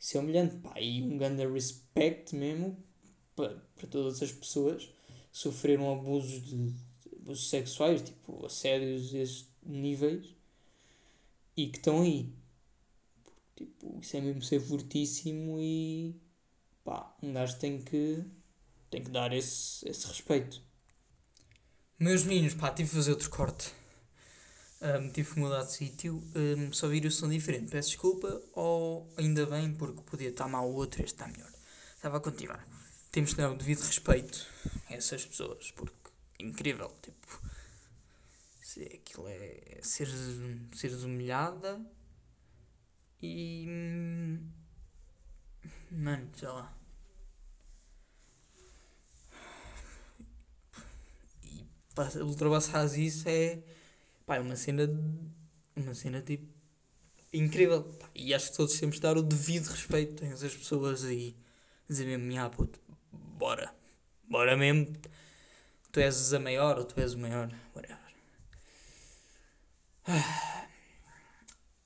Isso 0.00 0.16
é 0.16 0.20
humilhante, 0.20 0.56
pá, 0.56 0.80
e 0.80 1.02
um 1.02 1.16
grande 1.18 1.46
respect 1.46 2.34
mesmo 2.34 2.76
para, 3.36 3.62
para 3.76 3.86
todas 3.86 4.22
as 4.22 4.32
pessoas 4.32 4.84
que 4.84 5.38
sofreram 5.38 5.92
abusos 5.92 6.42
de 6.42 6.74
abusos 7.22 7.48
sexuais, 7.48 8.02
tipo 8.02 8.44
assédios 8.44 9.10
desses 9.10 9.48
níveis, 9.62 10.34
e 11.56 11.68
que 11.68 11.78
estão 11.78 12.02
aí. 12.02 12.32
Tipo, 13.56 14.00
isso 14.00 14.16
é 14.16 14.20
mesmo 14.20 14.42
ser 14.42 14.60
fortíssimo 14.60 15.58
e 15.60 16.20
pá, 16.84 17.16
um 17.22 17.32
gajo 17.32 17.58
tem 17.58 17.80
que, 17.80 18.24
tem 18.90 19.02
que 19.02 19.10
dar 19.10 19.32
esse, 19.32 19.88
esse 19.88 20.06
respeito. 20.06 20.60
Meus 21.98 22.24
meninos, 22.24 22.54
pá, 22.54 22.70
tive 22.70 22.88
que 22.88 22.96
fazer 22.96 23.12
outro 23.12 23.30
corte. 23.30 23.72
Um, 24.80 25.12
tive 25.12 25.34
que 25.34 25.38
mudar 25.38 25.62
de 25.62 25.72
sítio, 25.72 26.20
um, 26.34 26.72
só 26.72 26.88
vir 26.88 27.06
o 27.06 27.10
som 27.10 27.28
diferente. 27.28 27.70
Peço 27.70 27.90
desculpa, 27.90 28.42
ou 28.52 29.08
ainda 29.16 29.46
bem, 29.46 29.72
porque 29.72 30.02
podia 30.02 30.30
estar 30.30 30.48
mal 30.48 30.68
o 30.68 30.74
outro, 30.74 31.00
este 31.04 31.14
está 31.14 31.28
melhor. 31.28 31.52
Estava 31.94 32.16
a 32.16 32.20
continuar. 32.20 32.66
Temos 33.12 33.30
de 33.30 33.36
dar 33.36 33.52
o 33.52 33.56
devido 33.56 33.82
respeito 33.82 34.44
a 34.90 34.94
essas 34.94 35.24
pessoas, 35.24 35.70
porque 35.70 36.01
incrível. 36.42 36.94
Tipo, 37.00 37.40
aquilo 38.94 39.28
é 39.28 39.80
seres, 39.82 40.38
seres 40.72 41.02
humilhada 41.02 41.80
e. 43.20 43.66
Mano, 45.90 46.28
sei 46.34 46.48
lá. 46.48 46.76
E 51.44 51.66
ultrapassar 52.22 52.86
isso 52.98 53.28
é. 53.28 53.62
Pá, 54.26 54.36
é 54.36 54.40
uma 54.40 54.56
cena. 54.56 54.88
Uma 55.76 55.94
cena 55.94 56.22
tipo. 56.22 56.52
Incrível. 57.32 57.90
E 58.14 58.34
acho 58.34 58.50
que 58.50 58.56
todos 58.56 58.78
temos 58.78 58.96
de 58.96 59.02
dar 59.02 59.16
o 59.16 59.22
devido 59.22 59.68
respeito 59.68 60.24
a 60.24 60.28
essas 60.28 60.54
pessoas 60.54 61.04
e 61.04 61.34
dizer 61.88 62.06
mesmo, 62.06 62.40
ah, 62.40 62.50
puto, 62.50 62.78
bora. 63.10 63.74
Bora 64.28 64.56
mesmo 64.56 64.92
tu 65.92 66.00
és 66.00 66.32
a 66.32 66.40
maior 66.40 66.78
ou 66.78 66.84
tu 66.84 66.98
és 66.98 67.12
o 67.14 67.18
maior, 67.18 67.52
whatever. 67.74 68.00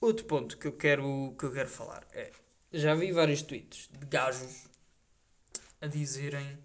Outro 0.01 0.25
ponto 0.27 0.57
que 0.57 0.69
eu 0.69 0.73
quero, 0.73 1.35
que 1.39 1.45
eu 1.45 1.53
quero 1.53 1.69
falar 1.69 2.07
é. 2.13 2.33
Já 2.73 2.95
vi 2.95 3.11
vários 3.13 3.43
tweets 3.43 3.89
de 3.91 4.07
gajos 4.07 4.69
a 5.81 5.87
dizerem. 5.87 6.59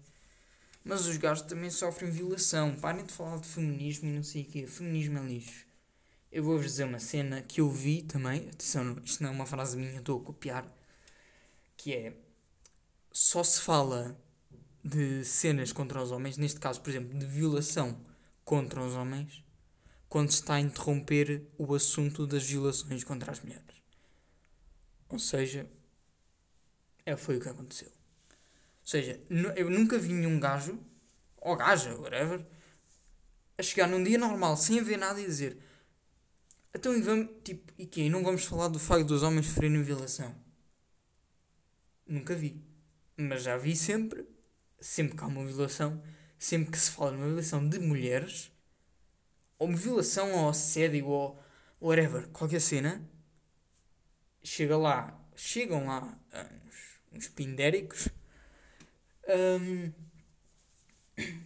Mas 0.84 1.06
os 1.06 1.16
gajos 1.16 1.46
também 1.46 1.70
sofrem 1.70 2.10
violação. 2.10 2.76
Parem 2.76 3.04
de 3.04 3.12
falar 3.12 3.38
de 3.38 3.48
feminismo 3.48 4.08
e 4.08 4.12
não 4.12 4.22
sei 4.22 4.42
o 4.42 4.44
quê. 4.46 4.66
Feminismo 4.66 5.18
é 5.18 5.22
lixo. 5.22 5.66
Eu 6.30 6.44
vou-vos 6.44 6.66
dizer 6.66 6.84
uma 6.84 6.98
cena 6.98 7.42
que 7.42 7.60
eu 7.60 7.70
vi 7.70 8.02
também. 8.02 8.48
Atenção, 8.48 8.96
isto 9.04 9.22
não 9.22 9.30
é 9.30 9.32
uma 9.32 9.46
frase 9.46 9.76
minha, 9.76 9.98
estou 9.98 10.20
a 10.20 10.24
copiar. 10.24 10.66
Que 11.76 11.94
é. 11.94 12.16
Só 13.12 13.42
se 13.42 13.60
fala 13.60 14.16
de 14.84 15.24
cenas 15.24 15.72
contra 15.72 16.02
os 16.02 16.10
homens, 16.10 16.36
neste 16.36 16.58
caso, 16.58 16.80
por 16.80 16.90
exemplo, 16.90 17.18
de 17.18 17.26
violação 17.26 18.00
contra 18.44 18.82
os 18.82 18.94
homens, 18.94 19.44
quando 20.08 20.30
se 20.30 20.40
está 20.40 20.54
a 20.54 20.60
interromper 20.60 21.46
o 21.56 21.74
assunto 21.74 22.26
das 22.26 22.44
violações 22.44 23.04
contra 23.04 23.32
as 23.32 23.40
mulheres. 23.40 23.82
Ou 25.08 25.18
seja, 25.18 25.70
é, 27.06 27.16
foi 27.16 27.36
o 27.36 27.40
que 27.40 27.48
aconteceu. 27.48 27.88
Ou 27.88 28.88
seja, 28.88 29.20
eu 29.56 29.70
nunca 29.70 29.98
vi 29.98 30.12
nenhum 30.12 30.40
gajo, 30.40 30.78
ou 31.36 31.56
gaja, 31.56 31.94
whatever, 31.94 32.44
a 33.56 33.62
chegar 33.62 33.86
num 33.86 34.02
dia 34.02 34.18
normal, 34.18 34.56
sem 34.56 34.80
haver 34.80 34.98
nada 34.98 35.20
e 35.20 35.26
dizer 35.26 35.58
então 36.74 36.96
e 36.96 37.02
vamos, 37.02 37.28
tipo, 37.44 37.72
e 37.78 37.86
que 37.86 38.08
Não 38.08 38.24
vamos 38.24 38.44
falar 38.44 38.68
do 38.68 38.78
facto 38.78 39.06
dos 39.06 39.22
homens 39.22 39.46
sofrerem 39.46 39.82
violação? 39.82 40.34
Nunca 42.06 42.34
vi. 42.34 42.62
Mas 43.16 43.42
já 43.42 43.56
vi 43.56 43.76
sempre 43.76 44.26
sempre 44.82 45.16
que 45.16 45.24
há 45.24 45.26
uma 45.26 45.44
violação, 45.44 46.02
sempre 46.38 46.72
que 46.72 46.78
se 46.78 46.90
fala 46.90 47.12
numa 47.12 47.26
violação 47.26 47.66
de 47.66 47.78
mulheres, 47.78 48.50
ou 49.58 49.68
uma 49.68 49.76
violação 49.76 50.32
ou 50.32 50.48
assédio 50.50 51.06
ou 51.06 51.40
whatever, 51.80 52.28
qualquer 52.28 52.60
cena, 52.60 53.08
chega 54.42 54.76
lá, 54.76 55.18
chegam 55.36 55.86
lá 55.86 56.18
uns, 56.66 57.00
uns 57.12 57.28
pindéricos. 57.28 58.08
Um, 59.28 59.92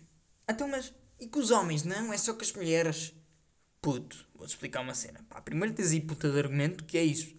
então, 0.49 0.67
mas 0.67 0.93
e 1.19 1.29
com 1.29 1.39
os 1.39 1.51
homens? 1.51 1.83
Não, 1.83 2.13
é 2.13 2.19
só 2.19 2.35
com 2.35 2.43
as 2.43 2.53
mulheres. 2.53 3.15
Puto, 3.81 4.27
vou-te 4.35 4.51
explicar 4.51 4.81
uma 4.81 4.95
cena. 4.95 5.25
Pá, 5.29 5.41
primeiro 5.41 5.75
tens 5.75 5.93
aí 5.93 6.01
puta 6.01 6.31
de 6.31 6.39
argumento 6.39 6.85
que 6.85 6.99
é 6.99 7.05
isso. 7.05 7.35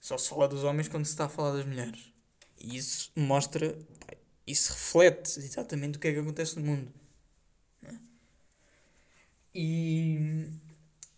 Só 0.00 0.16
se 0.16 0.28
fala 0.28 0.48
dos 0.48 0.64
homens 0.64 0.88
quando 0.88 1.04
se 1.04 1.12
está 1.12 1.26
a 1.26 1.28
falar 1.28 1.52
das 1.52 1.66
mulheres. 1.66 2.12
E 2.58 2.76
isso 2.76 3.12
mostra, 3.14 3.78
isso 4.50 4.72
reflete 4.72 5.38
exatamente 5.38 5.96
o 5.96 6.00
que 6.00 6.08
é 6.08 6.12
que 6.12 6.18
acontece 6.18 6.58
no 6.58 6.64
mundo. 6.64 6.92
É? 7.82 7.94
E, 9.54 10.48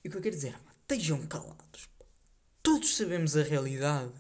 e 0.05 0.09
o 0.09 0.11
que 0.11 0.17
eu 0.17 0.23
quero 0.23 0.35
dizer? 0.35 0.59
Estejam 0.83 1.27
calados. 1.27 1.89
Todos 2.63 2.97
sabemos 2.97 3.37
a 3.37 3.43
realidade. 3.43 4.13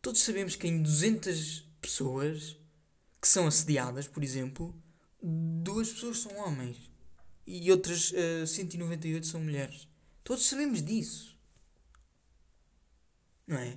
Todos 0.00 0.22
sabemos 0.22 0.56
que 0.56 0.68
em 0.68 0.82
200 0.82 1.64
pessoas 1.80 2.56
que 3.20 3.28
são 3.28 3.46
assediadas, 3.46 4.06
por 4.06 4.22
exemplo, 4.22 4.74
duas 5.22 5.90
pessoas 5.92 6.18
são 6.18 6.36
homens 6.36 6.90
e 7.46 7.70
outras 7.70 8.12
uh, 8.12 8.46
198 8.46 9.26
são 9.26 9.40
mulheres. 9.40 9.88
Todos 10.22 10.46
sabemos 10.46 10.82
disso. 10.82 11.38
Não 13.46 13.58
é? 13.58 13.76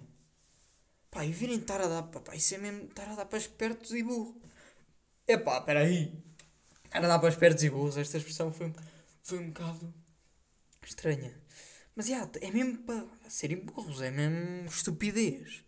Pá, 1.11 1.25
e 1.25 1.31
virem 1.31 1.57
estar 1.57 1.81
a 1.81 1.87
dar. 1.87 2.03
Pá, 2.03 2.35
isso 2.35 2.55
é 2.55 2.57
mesmo 2.57 2.85
estar 2.85 3.09
a 3.09 3.15
dar 3.15 3.25
para 3.25 3.37
espertos 3.37 3.91
e 3.91 4.03
burro. 4.03 4.39
É 5.27 5.37
pá, 5.37 5.59
peraí. 5.61 6.13
Estar 6.85 7.03
a 7.03 7.07
dar 7.07 7.19
para 7.19 7.29
espertos 7.29 7.63
e 7.63 7.69
burros, 7.69 7.97
esta 7.97 8.17
expressão 8.17 8.51
foi, 8.51 8.73
foi 9.21 9.39
um 9.39 9.47
bocado 9.47 9.93
estranha. 10.85 11.37
Mas 11.95 12.07
yeah, 12.07 12.31
é 12.41 12.49
mesmo 12.49 12.77
para 12.83 13.05
serem 13.27 13.57
burros, 13.57 14.01
é 14.01 14.09
mesmo 14.09 14.65
estupidez. 14.67 15.65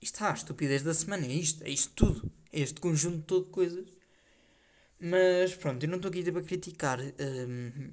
Isto 0.00 0.14
está, 0.14 0.30
a 0.30 0.34
estupidez 0.34 0.82
da 0.82 0.94
semana, 0.94 1.26
é 1.26 1.32
isto, 1.32 1.64
é 1.64 1.70
isto 1.70 1.92
tudo. 1.94 2.32
É 2.52 2.60
este 2.60 2.80
conjunto 2.80 3.24
todo 3.24 3.46
de 3.46 3.50
coisas. 3.50 3.88
Mas 5.00 5.54
pronto, 5.54 5.82
eu 5.82 5.88
não 5.88 5.96
estou 5.96 6.10
aqui 6.10 6.30
para 6.30 6.42
criticar 6.42 7.00
hum, 7.00 7.92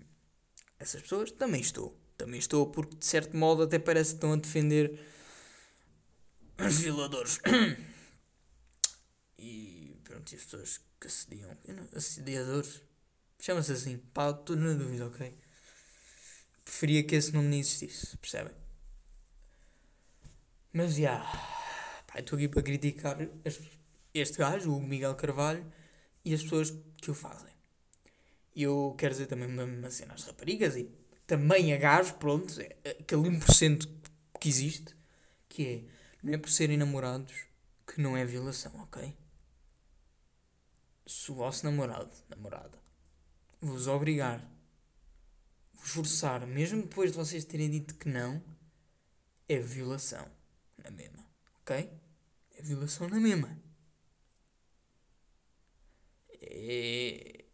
essas 0.79 1.01
pessoas, 1.01 1.31
também 1.31 1.61
estou. 1.61 1.97
Também 2.17 2.39
estou 2.39 2.67
porque 2.67 2.95
de 2.95 3.05
certo 3.05 3.35
modo 3.35 3.63
até 3.63 3.79
parece 3.79 4.11
que 4.11 4.17
estão 4.17 4.33
a 4.33 4.37
defender 4.37 4.99
os 6.59 6.77
violadores. 6.77 7.39
e 9.39 9.72
pronto, 10.23 10.31
e 10.31 10.35
as 10.35 10.43
pessoas 10.43 10.81
que 10.99 11.07
assediam. 11.07 11.49
Assediadores. 11.95 12.81
Chama-se 13.39 13.73
assim. 13.73 13.97
Pá, 14.13 14.29
estou 14.29 14.55
na 14.55 14.73
dúvida, 14.73 15.07
ok? 15.07 15.35
Preferia 16.63 17.03
que 17.03 17.15
esse 17.15 17.33
nome 17.33 17.49
não 17.49 17.57
existisse, 17.57 18.17
percebem? 18.17 18.53
Mas 20.71 20.95
já. 20.95 20.97
Yeah, 20.97 22.19
estou 22.19 22.37
aqui 22.37 22.47
para 22.47 22.63
criticar 22.63 23.17
este 24.13 24.37
gajo, 24.37 24.73
o 24.73 24.81
Miguel 24.81 25.15
Carvalho, 25.15 25.71
e 26.23 26.33
as 26.33 26.41
pessoas 26.41 26.73
que 27.01 27.11
o 27.11 27.13
fazem. 27.13 27.53
E 28.55 28.63
eu 28.63 28.95
quero 28.97 29.13
dizer 29.13 29.27
também 29.27 29.47
uma, 29.47 29.65
uma 29.65 29.89
cena 29.89 30.13
às 30.13 30.23
raparigas 30.23 30.75
e 30.75 30.89
também 31.27 31.73
a 31.73 31.77
gajos, 31.77 32.11
pronto, 32.13 32.59
é 32.61 32.91
aquele 32.91 33.23
1% 33.23 33.89
que 34.39 34.47
existe, 34.49 34.95
que 35.49 35.67
é, 35.67 35.83
não 36.23 36.33
é 36.33 36.37
por 36.37 36.49
serem 36.49 36.77
namorados 36.77 37.33
que 37.85 37.99
não 37.99 38.15
é 38.15 38.23
violação, 38.23 38.71
ok? 38.81 39.13
Se 41.05 41.31
o 41.31 41.35
vosso 41.35 41.65
namorado, 41.65 42.11
namorada, 42.29 42.77
vos 43.59 43.87
obrigar, 43.87 44.41
vos 45.73 45.89
forçar, 45.89 46.45
mesmo 46.47 46.81
depois 46.83 47.11
de 47.11 47.17
vocês 47.17 47.43
terem 47.43 47.69
dito 47.69 47.95
que 47.95 48.07
não, 48.07 48.41
é 49.47 49.59
violação, 49.59 50.25
na 50.77 50.91
mesma, 50.91 51.25
ok? 51.61 51.89
É 52.55 52.61
violação 52.61 53.09
na 53.09 53.19
mesma. 53.19 53.57
É... 56.41 57.45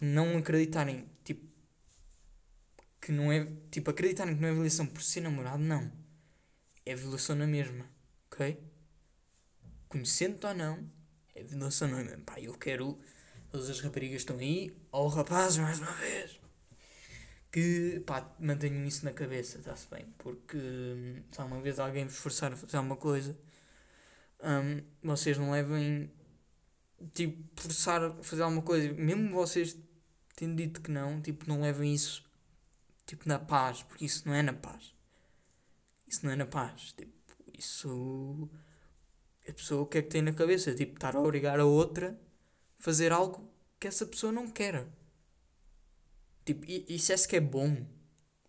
Não 0.00 0.38
acreditarem, 0.38 1.06
tipo, 1.22 1.46
que 3.00 3.12
não 3.12 3.30
é, 3.30 3.46
tipo, 3.70 3.90
acreditarem 3.90 4.34
que 4.34 4.40
não 4.40 4.48
é 4.48 4.52
violação 4.52 4.86
por 4.86 5.02
ser 5.02 5.20
namorado, 5.20 5.62
não. 5.62 5.92
É 6.86 6.94
violação 6.94 7.36
na 7.36 7.46
mesma, 7.46 7.86
ok? 8.26 8.58
Conhecendo 9.88 10.46
ou 10.46 10.54
não, 10.54 10.90
é 11.40 11.44
violação 11.44 11.88
na 11.88 11.96
mesma. 12.02 12.22
Pá, 12.24 12.40
eu 12.40 12.54
quero, 12.54 12.98
todas 13.50 13.68
as 13.70 13.80
raparigas 13.80 14.22
estão 14.22 14.38
aí, 14.38 14.74
ou 14.92 15.08
rapazes, 15.08 15.58
mais 15.58 15.78
uma 15.80 15.92
vez 15.92 16.40
que 17.50 18.00
pá, 18.06 18.32
mantenham 18.38 18.84
isso 18.86 19.04
na 19.04 19.12
cabeça, 19.12 19.58
está-se 19.58 19.88
bem, 19.90 20.06
porque 20.18 20.56
se 21.30 21.40
alguma 21.40 21.60
vez 21.60 21.78
alguém 21.78 22.06
vos 22.06 22.16
forçar 22.16 22.52
a 22.52 22.56
fazer 22.56 22.76
alguma 22.76 22.96
coisa, 22.96 23.36
um, 24.40 24.82
vocês 25.02 25.36
não 25.36 25.50
levem 25.50 26.10
tipo 27.12 27.60
forçar 27.60 28.04
a 28.04 28.22
fazer 28.22 28.42
alguma 28.42 28.62
coisa, 28.62 28.92
mesmo 28.92 29.30
vocês 29.32 29.76
tendo 30.36 30.56
dito 30.56 30.80
que 30.80 30.90
não, 30.90 31.20
tipo, 31.20 31.46
não 31.48 31.60
levem 31.60 31.92
isso 31.94 32.24
tipo 33.04 33.28
na 33.28 33.38
paz, 33.38 33.82
porque 33.82 34.04
isso 34.04 34.26
não 34.26 34.34
é 34.34 34.42
na 34.42 34.52
paz. 34.52 34.94
Isso 36.06 36.24
não 36.24 36.32
é 36.32 36.36
na 36.36 36.46
paz. 36.46 36.92
Tipo, 36.92 37.12
isso 37.58 38.48
a 39.50 39.54
pessoa 39.54 39.82
o 39.82 39.86
que 39.86 39.98
é 39.98 40.02
que 40.02 40.08
tem 40.08 40.22
na 40.22 40.32
cabeça? 40.32 40.74
Tipo, 40.74 40.94
estar 40.94 41.16
a 41.16 41.20
obrigar 41.20 41.58
a 41.60 41.64
outra 41.64 42.18
a 42.78 42.82
fazer 42.82 43.12
algo 43.12 43.48
que 43.78 43.86
essa 43.88 44.06
pessoa 44.06 44.32
não 44.32 44.48
quer. 44.48 44.86
Tipo, 46.44 46.64
isso 46.68 47.12
é 47.12 47.16
que 47.16 47.36
é 47.36 47.40
bom. 47.40 47.86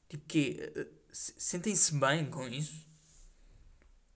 Tipo, 0.10 0.26
que 0.28 0.72
eh, 0.76 0.88
sentem-se 1.12 1.94
bem 1.96 2.30
com 2.30 2.48
isso. 2.48 2.86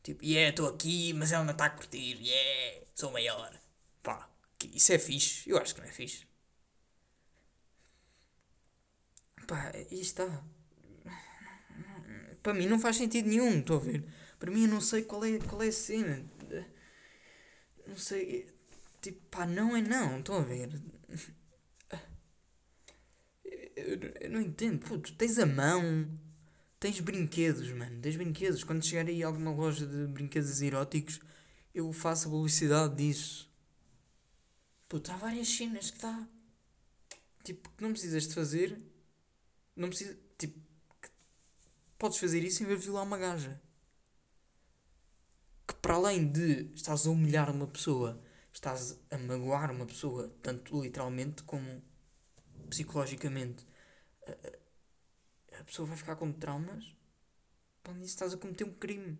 Tipo, 0.04 0.24
yeah, 0.24 0.50
estou 0.50 0.68
aqui, 0.70 1.14
mas 1.14 1.32
ela 1.32 1.44
não 1.44 1.52
está 1.52 1.66
a 1.66 1.70
curtir, 1.70 2.18
yeah, 2.22 2.86
sou 2.94 3.12
maior. 3.12 3.60
Pá, 4.04 4.30
isso 4.74 4.94
é 4.94 5.00
fixe. 5.00 5.50
Eu 5.50 5.58
acho 5.58 5.74
que 5.74 5.82
não 5.82 5.88
é 5.88 5.92
fixe. 5.92 6.28
Pá, 9.48 9.72
aí 9.74 10.00
está. 10.00 10.44
Para 12.44 12.54
mim 12.54 12.68
não 12.68 12.80
faz 12.80 12.98
sentido 12.98 13.28
nenhum, 13.28 13.60
estou 13.60 13.78
a 13.78 13.80
ver. 13.80 14.06
Para 14.38 14.52
mim 14.52 14.64
eu 14.64 14.70
não 14.70 14.82
sei 14.82 15.04
qual 15.04 15.24
é, 15.26 15.40
qual 15.40 15.64
é 15.64 15.68
a 15.68 15.72
cena. 15.72 16.24
Não 17.88 17.98
sei. 17.98 18.48
Tipo, 19.02 19.20
pá, 19.30 19.46
não 19.46 19.76
é 19.76 19.82
não, 19.82 20.20
estou 20.20 20.38
a 20.38 20.42
ver. 20.42 20.70
Eu, 23.76 24.00
eu 24.22 24.30
não 24.30 24.42
entendo. 24.42 24.80
Pô, 24.88 24.98
tu 24.98 25.14
tens 25.14 25.38
a 25.38 25.46
mão 25.46 26.08
Tens 26.86 27.00
brinquedos, 27.00 27.72
mano. 27.72 28.00
Tens 28.00 28.16
brinquedos. 28.16 28.64
Quando 28.64 28.86
chegar 28.86 29.08
aí 29.08 29.24
a 29.24 29.28
alguma 29.28 29.52
loja 29.52 29.88
de 29.88 30.06
brinquedos 30.06 30.62
eróticos, 30.62 31.20
eu 31.74 31.92
faço 31.92 32.28
a 32.28 32.32
publicidade 32.32 32.96
disso. 32.96 33.50
Puta, 34.88 35.12
há 35.12 35.18
várias 35.18 35.48
cenas 35.48 35.90
que 35.90 35.98
dá. 36.00 36.28
Tipo, 37.44 37.72
que 37.72 37.82
não 37.82 37.92
precisas 37.92 38.28
de 38.28 38.36
fazer. 38.36 38.80
Não 39.76 39.88
precisa. 39.90 40.16
Tipo, 40.38 40.60
podes 41.98 42.20
fazer 42.20 42.44
isso 42.44 42.62
em 42.62 42.68
vez 42.68 42.82
de 42.82 42.86
violar 42.86 43.04
uma 43.04 43.18
gaja. 43.18 43.60
Que 45.68 45.74
para 45.76 45.96
além 45.96 46.32
de 46.32 46.72
estás 46.76 47.08
a 47.08 47.10
humilhar 47.10 47.50
uma 47.50 47.68
pessoa, 47.68 48.22
estás 48.54 49.00
a 49.10 49.18
magoar 49.18 49.72
uma 49.72 49.86
pessoa, 49.86 50.32
tanto 50.42 50.82
literalmente 50.82 51.44
como 51.44 51.82
psicologicamente 52.70 53.66
a 55.60 55.64
pessoa 55.64 55.88
vai 55.88 55.98
ficar 55.98 56.16
com 56.16 56.32
traumas, 56.32 56.96
isso 57.98 58.04
estás 58.06 58.34
a 58.34 58.38
cometer 58.38 58.64
um 58.64 58.74
crime. 58.74 59.18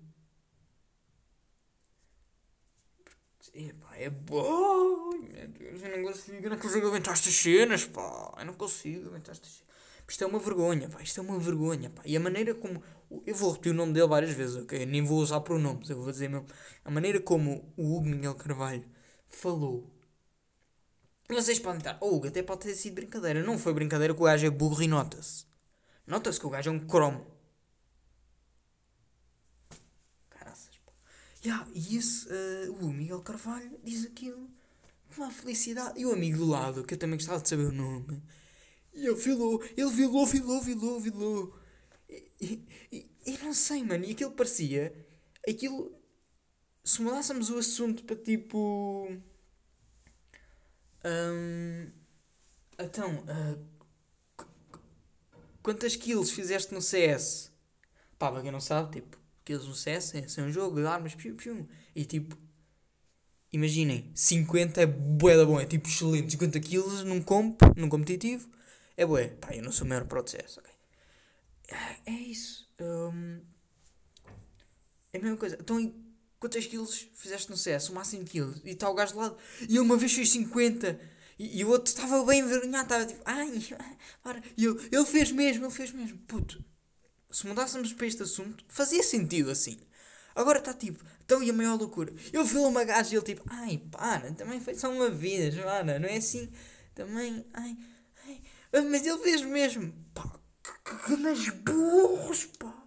Epá, 3.54 3.96
é 3.96 4.10
bom, 4.10 5.12
meu 5.12 5.48
Deus, 5.48 5.82
eu 5.82 5.98
não 5.98 6.04
consigo, 6.04 6.44
eu 6.44 6.50
não 6.50 6.58
consigo 6.58 6.88
aguentar 6.88 7.14
estas 7.14 7.34
cenas, 7.34 7.86
pá, 7.86 8.34
eu 8.40 8.46
não 8.46 8.54
consigo 8.54 9.08
aguentar 9.08 9.32
estas 9.32 9.50
cenas. 9.52 9.75
Isto 10.08 10.24
é 10.24 10.28
uma 10.28 10.40
vergonha, 10.40 10.88
pá, 10.90 11.02
isto 11.02 11.20
é 11.20 11.24
uma 11.24 11.40
vergonha, 11.40 11.90
pá. 11.90 12.02
E 12.06 12.16
a 12.16 12.20
maneira 12.20 12.54
como, 12.54 12.82
eu 13.26 13.36
vou 13.36 13.52
repetir 13.52 13.72
o 13.72 13.76
nome 13.76 13.94
dele 13.94 14.08
várias 14.08 14.32
vezes, 14.32 14.56
ok? 14.56 14.84
Eu 14.84 14.88
nem 14.88 15.04
vou 15.04 15.20
usar 15.20 15.42
pronomes, 15.42 15.90
eu 15.90 15.98
vou 15.98 16.12
dizer 16.12 16.30
mesmo. 16.30 16.46
A 16.84 16.92
maneira 16.92 17.20
como 17.20 17.74
o 17.76 17.96
Hugo 17.98 18.08
Miguel 18.08 18.36
Carvalho 18.36 18.86
falou. 19.28 19.92
Vocês 21.28 21.58
podem 21.60 21.80
estar, 21.80 21.98
oh, 22.02 22.16
Hugo, 22.16 22.28
até 22.28 22.44
pode 22.44 22.62
ter 22.62 22.76
sido 22.76 22.96
brincadeira. 22.96 23.42
Não 23.44 23.58
foi 23.58 23.74
brincadeira 23.74 24.14
que 24.14 24.22
o 24.22 24.26
gajo 24.26 24.46
é 24.46 24.50
burro 24.50 24.82
e 24.84 24.88
nota-se. 24.88 25.46
Nota-se 26.06 26.40
que 26.40 26.46
o 26.46 26.50
gajo 26.52 26.70
é 26.70 26.74
um 26.74 26.80
cromo. 26.88 27.26
Caraças, 30.30 30.78
pá. 30.86 30.94
Yeah, 31.44 31.68
e 31.74 31.98
esse, 31.98 32.28
uh, 32.28 32.74
o 32.80 32.94
Miguel 32.94 33.22
Carvalho, 33.22 33.72
diz 33.84 34.06
aquilo. 34.06 34.48
Uma 35.18 35.32
felicidade. 35.32 36.00
E 36.00 36.06
o 36.06 36.14
amigo 36.14 36.38
do 36.38 36.46
lado, 36.46 36.84
que 36.84 36.94
eu 36.94 36.98
também 36.98 37.18
gostava 37.18 37.42
de 37.42 37.50
saber 37.50 37.66
o 37.66 37.72
nome. 37.72 38.22
E 38.96 39.06
ele 39.06 39.16
vilou, 39.16 39.64
ele 39.76 39.92
vilou, 39.92 40.26
vilou, 40.26 40.62
vilou, 40.62 41.00
vilou. 41.00 41.60
E, 42.10 42.64
e, 42.92 43.12
e, 43.26 43.38
não 43.44 43.54
sei, 43.54 43.84
mano. 43.84 44.06
E 44.06 44.12
aquilo 44.12 44.32
parecia. 44.32 44.94
Aquilo. 45.48 45.94
Se 46.84 47.02
mudássemos 47.02 47.50
o 47.50 47.58
assunto 47.58 48.04
para 48.04 48.16
tipo. 48.16 49.08
Um, 51.04 51.92
então. 52.80 53.24
Uh, 53.24 53.76
Quantas 55.66 55.96
kills 55.96 56.32
fizeste 56.32 56.72
no 56.76 56.80
CS? 56.80 57.52
Pá, 58.20 58.32
para 58.32 58.44
quem 58.44 58.52
não 58.52 58.62
sabe, 58.62 59.02
tipo, 59.02 59.18
kills 59.44 59.68
no 59.68 59.74
CS 59.74 60.14
é, 60.14 60.24
é 60.38 60.44
um 60.44 60.52
jogo 60.52 60.80
de 60.80 60.86
armas, 60.86 61.16
piu, 61.16 61.34
piu. 61.34 61.68
E 61.96 62.06
tipo, 62.06 62.38
imaginem, 63.52 64.12
50 64.14 64.82
é 64.82 64.86
bué 64.86 65.36
da 65.36 65.44
bom, 65.44 65.60
é 65.60 65.66
tipo 65.66 65.88
excelente. 65.88 66.34
50 66.34 66.60
kills 66.60 67.04
num 67.04 67.20
comp, 67.20 67.60
num 67.76 67.90
competitivo, 67.90 68.48
É 68.98 69.06
bué. 69.06 69.30
Pá, 69.30 69.54
eu 69.54 69.64
não 69.64 69.72
sou 69.72 69.86
o 69.86 69.90
maior 69.90 70.06
processo, 70.06 70.60
ok? 70.60 70.72
É, 71.68 72.12
é 72.12 72.14
isso. 72.14 72.70
Um, 72.80 73.42
é 75.12 75.18
a 75.18 75.22
mesma 75.22 75.38
coisa. 75.38 75.58
Então, 75.60 75.94
quantos 76.40 76.66
quilos 76.66 77.08
fizeste 77.14 77.50
no 77.50 77.58
CS? 77.58 77.90
O 77.90 77.94
máximo 77.94 78.26
quilos. 78.26 78.62
E 78.64 78.72
está 78.72 78.90
o 78.90 78.94
gajo 78.94 79.14
de 79.14 79.20
lado. 79.20 79.38
E 79.68 79.76
eu 79.76 79.84
uma 79.84 79.98
vez 79.98 80.14
fiz 80.14 80.30
50. 80.32 81.00
E, 81.38 81.60
e 81.60 81.66
o 81.66 81.70
outro 81.70 81.92
estava 81.92 82.24
bem 82.26 82.42
envergonhado. 82.42 82.84
Estava 82.84 83.06
tipo, 83.06 83.22
ai, 83.26 83.52
para. 84.24 84.42
E 84.58 84.66
eu, 84.66 84.80
ele 84.92 85.06
fez 85.06 85.32
mesmo, 85.32 85.66
ele 85.66 85.74
fez 85.74 85.92
mesmo. 85.92 86.18
Puto, 86.20 86.64
se 87.32 87.46
mudássemos 87.48 87.94
para 87.94 88.08
este 88.08 88.24
assunto, 88.24 88.64
fazia 88.70 89.04
sentido 89.04 89.52
assim. 89.52 89.80
Agora 90.36 90.60
está 90.60 90.74
tipo, 90.74 91.04
então 91.24 91.42
e 91.42 91.50
a 91.50 91.54
maior 91.54 91.78
loucura? 91.80 92.14
Eu 92.34 92.44
vi 92.44 92.58
uma 92.58 92.84
gaja 92.84 93.14
e 93.14 93.18
ele 93.18 93.26
tipo, 93.26 93.44
ai, 93.48 93.82
para, 93.90 94.34
também 94.34 94.60
foi 94.60 94.76
só 94.76 94.92
uma 94.92 95.10
vez, 95.10 95.56
Joana, 95.56 95.98
não 95.98 96.10
é 96.10 96.18
assim? 96.18 96.52
Também, 96.94 97.46
ai, 97.54 97.78
mas 98.84 99.06
ele 99.06 99.18
fez 99.20 99.42
mesmo. 99.42 99.94
Pá, 100.14 100.40
que, 101.06 101.16
nas 101.18 101.50
burros, 101.50 102.46
pá. 102.60 102.86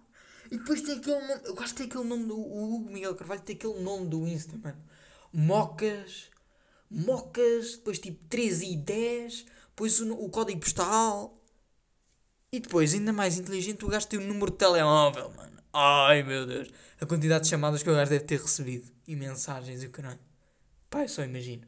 E 0.51 0.57
depois 0.57 0.81
tem 0.81 0.97
aquele 0.97 1.19
nome, 1.19 1.41
eu 1.45 1.55
gosto 1.55 1.69
de 1.69 1.75
ter 1.75 1.83
aquele 1.83 2.03
nome 2.09 2.25
do 2.25 2.39
Hugo 2.39 2.91
Miguel 2.91 3.15
Carvalho, 3.15 3.41
tem 3.41 3.55
aquele 3.55 3.79
nome 3.81 4.07
do 4.07 4.27
Insta, 4.27 4.57
mano. 4.57 4.83
Mocas, 5.31 6.29
Mocas, 6.89 7.77
depois 7.77 7.99
tipo 7.99 8.23
13 8.25 8.65
e 8.65 8.75
10, 8.75 9.45
depois 9.69 9.99
o, 9.99 10.11
o 10.13 10.29
código 10.29 10.59
postal. 10.59 11.39
E 12.51 12.59
depois, 12.59 12.95
ainda 12.95 13.13
mais 13.13 13.37
inteligente, 13.37 13.85
o 13.85 13.87
gajo 13.87 14.07
tem 14.07 14.17
o 14.17 14.23
número 14.25 14.51
de 14.51 14.57
telemóvel, 14.57 15.29
mano. 15.35 15.59
Ai 15.71 16.23
meu 16.23 16.47
Deus, 16.47 16.67
a 16.99 17.05
quantidade 17.05 17.43
de 17.43 17.49
chamadas 17.51 17.83
que 17.83 17.89
o 17.89 17.93
gajo 17.93 18.09
deve 18.09 18.25
ter 18.25 18.39
recebido 18.41 18.91
e 19.07 19.15
mensagens 19.15 19.83
e 19.83 19.85
o 19.85 19.91
caralho. 19.91 20.19
Pá, 20.89 21.03
eu 21.03 21.09
só 21.09 21.23
imagino. 21.23 21.67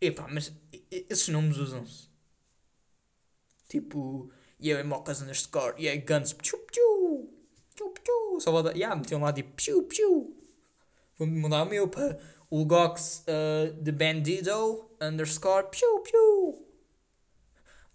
Epá, 0.00 0.26
mas 0.28 0.52
esses 0.90 1.28
nomes 1.28 1.56
usam-se. 1.56 2.13
Tipo, 3.74 4.30
yeah, 4.62 4.88
mocas 4.88 5.20
underscore, 5.20 5.74
yeah, 5.80 6.00
guns, 6.00 6.32
pchu, 6.32 6.56
pchu, 6.58 7.28
pchu, 7.74 7.90
pchu. 7.90 8.40
Só 8.40 8.52
vou 8.52 8.62
dar, 8.62 8.76
yeah, 8.76 8.94
metiam 8.94 9.20
lá 9.20 9.32
tipo, 9.32 9.50
pchu, 9.56 9.82
pchu. 9.82 10.32
Vou 11.18 11.26
mudar 11.26 11.64
o 11.64 11.66
meu 11.66 11.88
para 11.88 12.16
o 12.48 12.64
Gox 12.64 13.24
uh, 13.26 13.72
de 13.82 13.90
Bandido 13.90 14.88
underscore, 15.00 15.66
pchu, 15.72 16.00
pchu. 16.04 16.64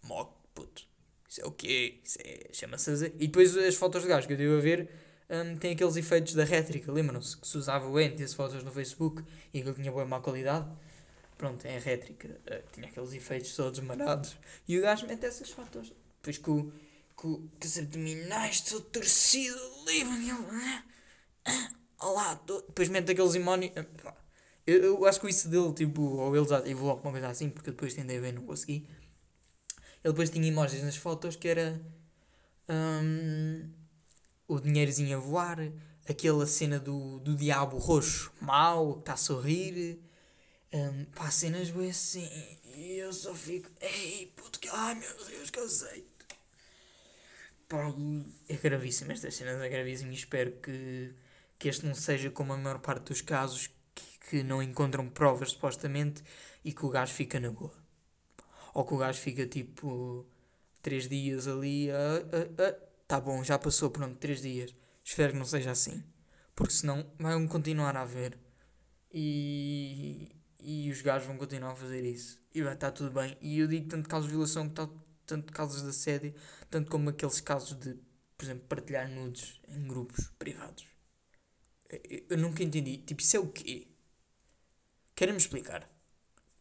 Mock, 0.03 0.33
puto. 0.53 0.83
Isso 1.29 1.39
é 1.39 1.45
o 1.45 1.51
quê? 1.51 2.01
Isso 2.03 2.19
é, 2.25 2.49
chama-se. 2.51 3.05
E 3.17 3.27
depois 3.27 3.55
as 3.55 3.75
fotos 3.75 4.01
de 4.01 4.09
gajo 4.09 4.27
que 4.27 4.33
eu 4.33 4.35
estive 4.35 4.57
a 4.57 4.61
ver 4.61 4.89
um, 5.29 5.55
tem 5.55 5.71
aqueles 5.71 5.95
efeitos 5.95 6.33
da 6.33 6.43
rétrica, 6.43 6.91
lembram-se? 6.91 7.37
Que 7.37 7.47
se 7.47 7.57
usava 7.57 7.87
o 7.87 7.97
ente 7.97 8.21
as 8.21 8.33
fotos 8.33 8.61
no 8.65 8.71
Facebook 8.73 9.23
e 9.53 9.59
aquilo 9.59 9.75
tinha 9.75 9.93
boa 9.93 10.05
má 10.05 10.19
qualidade. 10.19 10.69
Pronto, 11.39 11.65
a 11.65 11.79
rétrica. 11.79 12.27
Uh, 12.27 12.71
tinha 12.73 12.85
aqueles 12.85 13.13
efeitos 13.13 13.55
todos 13.55 13.79
marados. 13.79 14.35
E 14.67 14.77
o 14.77 14.81
gajo 14.81 15.07
mete 15.07 15.25
essas 15.25 15.49
fotos. 15.49 15.93
Depois 16.17 16.37
com, 16.37 16.69
com, 17.15 17.47
com 17.47 17.65
os 17.65 17.77
abdominais 17.77 18.59
todo 18.59 18.81
torcido 18.81 19.57
ali, 19.87 20.03
mano. 20.03 20.83
Olá, 21.97 22.35
tô... 22.35 22.59
depois 22.59 22.89
mete 22.89 23.11
aqueles 23.11 23.35
imónios. 23.35 23.71
Eu, 24.67 24.83
eu 24.83 25.05
acho 25.05 25.21
que 25.21 25.29
isso 25.29 25.47
dele, 25.47 25.71
tipo, 25.71 26.01
ou 26.01 26.35
ele 26.35 26.45
já 26.45 26.59
evoluiu 26.67 26.91
alguma 26.91 27.11
coisa 27.13 27.29
assim, 27.29 27.49
porque 27.49 27.71
depois 27.71 27.93
tentei 27.93 28.19
ver 28.19 28.29
e 28.29 28.31
não 28.33 28.43
consegui. 28.45 28.85
Ele 30.03 30.13
depois 30.13 30.29
tinha 30.29 30.45
imagens 30.45 30.83
nas 30.83 30.97
fotos 30.97 31.37
que 31.37 31.47
era. 31.47 31.81
Um, 32.67 33.71
o 34.45 34.59
dinheirozinho 34.59 35.17
a 35.17 35.21
voar, 35.21 35.57
aquela 36.07 36.45
cena 36.45 36.77
do, 36.79 37.19
do 37.19 37.33
diabo 37.33 37.77
roxo, 37.77 38.29
mau, 38.41 38.95
que 38.95 38.99
está 38.99 39.13
a 39.13 39.17
sorrir. 39.17 40.08
Um, 40.71 41.05
pá, 41.05 41.31
cenas 41.31 41.69
bem 41.69 41.89
assim. 41.89 42.29
E 42.75 42.97
eu 42.97 43.11
só 43.11 43.33
fico, 43.33 43.69
ei, 43.81 44.31
puto, 44.35 44.59
que, 44.59 44.69
ai 44.69 44.95
meu 44.95 45.25
Deus, 45.25 45.49
que 45.49 45.59
aceito. 45.59 46.25
Pá, 47.67 47.93
é 48.47 48.55
gravíssimo, 48.55 49.11
estas 49.11 49.35
cenas 49.35 49.61
é 49.61 49.69
gravíssimo 49.69 50.11
e 50.11 50.15
espero 50.15 50.51
que, 50.61 51.13
que 51.57 51.69
este 51.69 51.85
não 51.85 51.95
seja 51.95 52.31
como 52.31 52.53
a 52.53 52.57
maior 52.57 52.79
parte 52.79 53.05
dos 53.05 53.21
casos 53.21 53.67
que, 53.93 54.29
que 54.29 54.43
não 54.43 54.61
encontram 54.61 55.09
provas 55.09 55.51
supostamente 55.51 56.23
e 56.63 56.73
que 56.73 56.85
o 56.85 56.89
gajo 56.89 57.13
fica 57.13 57.39
na 57.39 57.51
boa. 57.51 57.73
Ou 58.73 58.85
que 58.85 58.93
o 58.93 58.97
gajo 58.97 59.19
fica 59.19 59.45
tipo 59.47 60.25
três 60.81 61.07
dias 61.09 61.47
ali 61.47 61.89
a, 61.91 61.95
a, 61.95 62.67
a 62.69 62.89
tá 63.09 63.19
bom, 63.19 63.43
já 63.43 63.57
passou, 63.57 63.89
pronto, 63.89 64.17
3 64.19 64.41
dias. 64.43 64.71
Espero 65.03 65.33
que 65.33 65.39
não 65.39 65.45
seja 65.45 65.71
assim. 65.71 66.03
Porque 66.55 66.73
senão 66.73 67.03
vão 67.17 67.47
continuar 67.47 67.97
a 67.97 68.01
haver. 68.01 68.37
E, 69.11 69.78
e 70.89 70.91
os 70.91 71.01
gajos 71.01 71.27
vão 71.27 71.37
continuar 71.37 71.71
a 71.71 71.75
fazer 71.75 72.03
isso. 72.03 72.41
E 72.51 72.63
vai 72.63 72.73
estar 72.73 72.91
tudo 72.91 73.11
bem. 73.11 73.37
E 73.39 73.59
eu 73.59 73.67
digo 73.67 73.87
tanto 73.87 74.09
casos 74.09 74.25
de 74.25 74.31
violação, 74.31 74.67
tanto 75.25 75.53
casos 75.53 75.83
de 75.83 75.89
assédio, 75.89 76.33
tanto 76.67 76.89
como 76.89 77.11
aqueles 77.11 77.39
casos 77.39 77.79
de, 77.79 77.95
por 78.35 78.45
exemplo, 78.45 78.65
partilhar 78.67 79.07
nudes 79.07 79.61
em 79.67 79.87
grupos 79.87 80.31
privados. 80.39 80.85
Eu, 82.27 82.37
nunca 82.39 82.63
entendi. 82.63 82.97
Tipo, 82.97 83.21
isso 83.21 83.37
é 83.37 83.39
o 83.39 83.47
quê? 83.47 83.87
Querem-me 85.15 85.39
explicar? 85.39 85.87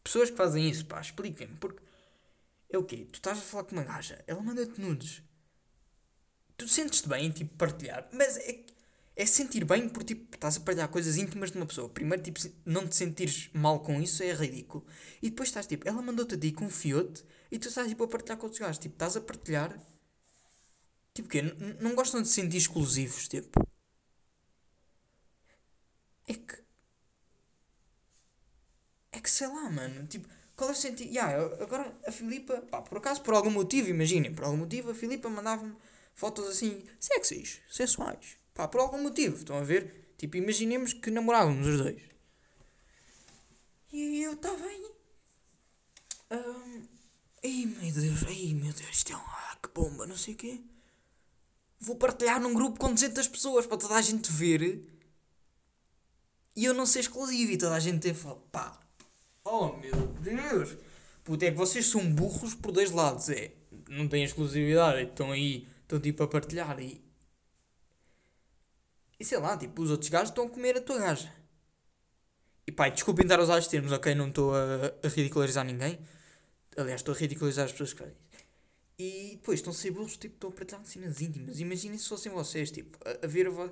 Pessoas 0.03 0.29
que 0.29 0.37
fazem 0.37 0.69
isso, 0.69 0.85
pá, 0.85 1.01
expliquem-me. 1.01 1.55
Porque 1.57 1.81
é 2.69 2.77
o 2.77 2.83
quê? 2.83 3.07
Tu 3.11 3.15
estás 3.15 3.39
a 3.39 3.41
falar 3.41 3.63
com 3.63 3.71
uma 3.71 3.83
gaja, 3.83 4.23
ela 4.27 4.43
manda-te 4.43 4.79
nudes 4.79 5.23
tu 6.59 6.67
sentes-te 6.67 7.07
bem 7.07 7.27
em 7.27 7.31
tipo, 7.31 7.55
partilhar, 7.55 8.07
mas 8.11 8.37
é, 8.37 8.59
é 9.19 9.25
sentir 9.25 9.65
bem 9.65 9.89
por 9.89 10.01
tipo, 10.01 10.33
estás 10.33 10.55
a 10.55 10.61
partilhar 10.61 10.87
coisas 10.87 11.17
íntimas 11.17 11.51
de 11.51 11.57
uma 11.57 11.65
pessoa. 11.65 11.89
Primeiro, 11.89 12.23
tipo, 12.23 12.39
não 12.65 12.87
te 12.87 12.95
sentires 12.95 13.49
mal 13.53 13.81
com 13.81 13.99
isso 14.01 14.23
é 14.23 14.31
ridículo. 14.31 14.85
E 15.21 15.29
depois 15.29 15.49
estás 15.49 15.67
tipo, 15.67 15.85
ela 15.85 16.01
mandou-te 16.01 16.35
a 16.35 16.39
ti, 16.39 16.53
confiou-te, 16.53 17.25
e 17.51 17.59
tu 17.59 17.67
estás 17.67 17.89
tipo 17.89 18.05
a 18.05 18.07
partilhar 18.07 18.37
com 18.37 18.45
outros 18.45 18.61
gajos. 18.61 18.77
Tipo, 18.77 18.95
estás 18.95 19.17
a 19.17 19.21
partilhar. 19.21 19.77
Tipo, 21.13 21.27
quê? 21.27 21.41
Não 21.81 21.95
gostam 21.95 22.21
de 22.21 22.29
se 22.29 22.35
sentir 22.35 22.55
exclusivos, 22.57 23.27
tipo. 23.27 23.59
É 26.25 26.33
que. 26.33 26.63
É 29.11 29.19
que 29.19 29.29
sei 29.29 29.47
lá, 29.47 29.69
mano. 29.69 30.07
Tipo, 30.07 30.29
qual 30.55 30.69
é 30.69 30.73
o 30.73 30.75
sentido? 30.75 31.09
Yeah, 31.09 31.61
agora 31.61 31.93
a 32.07 32.11
Filipa, 32.11 32.61
pá, 32.71 32.81
por 32.81 32.99
acaso, 32.99 33.21
por 33.21 33.33
algum 33.33 33.51
motivo, 33.51 33.89
imaginem, 33.89 34.33
por 34.33 34.45
algum 34.45 34.57
motivo 34.57 34.91
a 34.91 34.95
Filipa 34.95 35.27
mandava-me 35.29 35.75
fotos 36.15 36.47
assim 36.47 36.85
sexys, 36.97 37.59
sensuais. 37.69 38.39
Pá, 38.53 38.67
por 38.67 38.81
algum 38.81 39.01
motivo, 39.01 39.37
estão 39.37 39.57
a 39.57 39.63
ver? 39.63 40.13
Tipo, 40.17 40.37
imaginemos 40.37 40.93
que 40.93 41.09
namorávamos 41.09 41.65
os 41.65 41.77
dois. 41.77 42.01
E 43.91 44.21
eu 44.21 44.33
estava 44.33 44.63
aí. 44.65 44.91
Um, 46.31 46.87
ai 47.43 47.65
meu 47.65 47.91
Deus, 47.91 48.23
ai 48.27 48.53
meu 48.53 48.73
Deus, 48.73 48.89
isto 48.91 49.13
é 49.13 49.15
um. 49.15 49.19
Ah, 49.19 49.57
que 49.61 49.69
bomba, 49.73 50.05
não 50.05 50.17
sei 50.17 50.33
o 50.33 50.37
quê. 50.37 50.61
Vou 51.79 51.95
partilhar 51.95 52.41
num 52.41 52.53
grupo 52.53 52.77
com 52.77 52.93
200 52.93 53.27
pessoas 53.29 53.65
para 53.65 53.77
toda 53.77 53.95
a 53.95 54.01
gente 54.01 54.31
ver. 54.31 54.85
E 56.55 56.65
eu 56.65 56.73
não 56.73 56.85
ser 56.85 56.99
exclusivo 56.99 57.53
e 57.53 57.57
toda 57.57 57.75
a 57.75 57.79
gente 57.79 58.01
ter 58.01 58.13
fala, 58.13 58.41
pá. 58.51 58.79
Oh 59.45 59.73
meu 59.77 60.07
Deus. 60.21 60.77
Puta, 61.23 61.45
é 61.45 61.51
que 61.51 61.57
vocês 61.57 61.85
são 61.85 62.11
burros 62.13 62.53
por 62.53 62.71
dois 62.71 62.91
lados. 62.91 63.29
É, 63.29 63.53
não 63.87 64.07
têm 64.07 64.23
exclusividade, 64.23 65.03
estão 65.03 65.31
aí 65.31 65.65
estão 65.81 65.99
tipo 65.99 66.21
a 66.23 66.27
partilhar 66.27 66.79
e. 66.79 67.01
E 69.19 69.25
sei 69.25 69.37
lá, 69.37 69.57
tipo, 69.57 69.81
os 69.81 69.91
outros 69.91 70.09
gajos 70.09 70.29
estão 70.29 70.45
a 70.45 70.49
comer 70.49 70.77
a 70.77 70.81
tua 70.81 70.97
gaja. 70.97 71.33
E 72.65 72.71
pá, 72.71 72.87
desculpem 72.87 73.25
dar 73.25 73.39
os 73.39 73.49
altos 73.49 73.67
termos, 73.67 73.91
ok? 73.91 74.13
Não 74.15 74.29
estou 74.29 74.53
a, 74.55 74.93
a, 75.03 75.07
ridicularizar 75.07 75.65
ninguém. 75.65 75.99
Aliás, 76.77 77.01
estou 77.01 77.13
a 77.13 77.17
ridicularizar 77.17 77.65
as 77.65 77.71
pessoas 77.71 77.93
que 77.93 77.99
fazem 77.99 78.15
E 78.97 79.31
depois 79.31 79.59
estão 79.59 79.73
a 79.73 79.75
ser 79.75 79.91
burros, 79.91 80.17
tipo, 80.17 80.35
estão 80.35 80.49
a 80.49 80.53
partilhar 80.53 80.85
cenas 80.85 81.19
íntimas. 81.19 81.59
Imaginem 81.59 81.97
se 81.97 82.07
fossem 82.07 82.31
vocês, 82.31 82.71
tipo, 82.71 82.97
a, 83.03 83.25
a 83.25 83.27
ver 83.27 83.47
a 83.47 83.49
vo... 83.49 83.71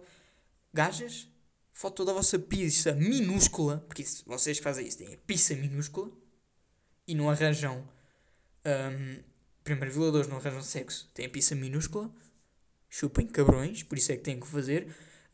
gajas, 0.73 1.29
foto 1.71 2.03
da 2.03 2.12
vossa 2.12 2.39
pizza 2.39 2.93
minúscula, 2.93 3.83
porque 3.88 4.02
isso, 4.02 4.23
vocês 4.25 4.58
que 4.58 4.63
fazem 4.63 4.85
isso 4.87 4.98
têm 4.98 5.13
a 5.13 5.17
pizza 5.17 5.56
minúscula 5.56 6.12
e 7.08 7.13
não 7.15 7.29
arranjam 7.29 7.87
um, 8.65 9.23
primeiro, 9.63 9.93
violadores 9.93 10.27
não 10.27 10.37
arranjam 10.37 10.63
sexo, 10.63 11.10
têm 11.13 11.27
a 11.27 11.29
pizza 11.29 11.54
minúscula, 11.56 12.12
chupem 12.89 13.27
cabrões, 13.27 13.83
por 13.83 13.98
isso 13.98 14.12
é 14.12 14.17
que 14.17 14.23
têm 14.23 14.39
que 14.39 14.48
fazer. 14.48 14.87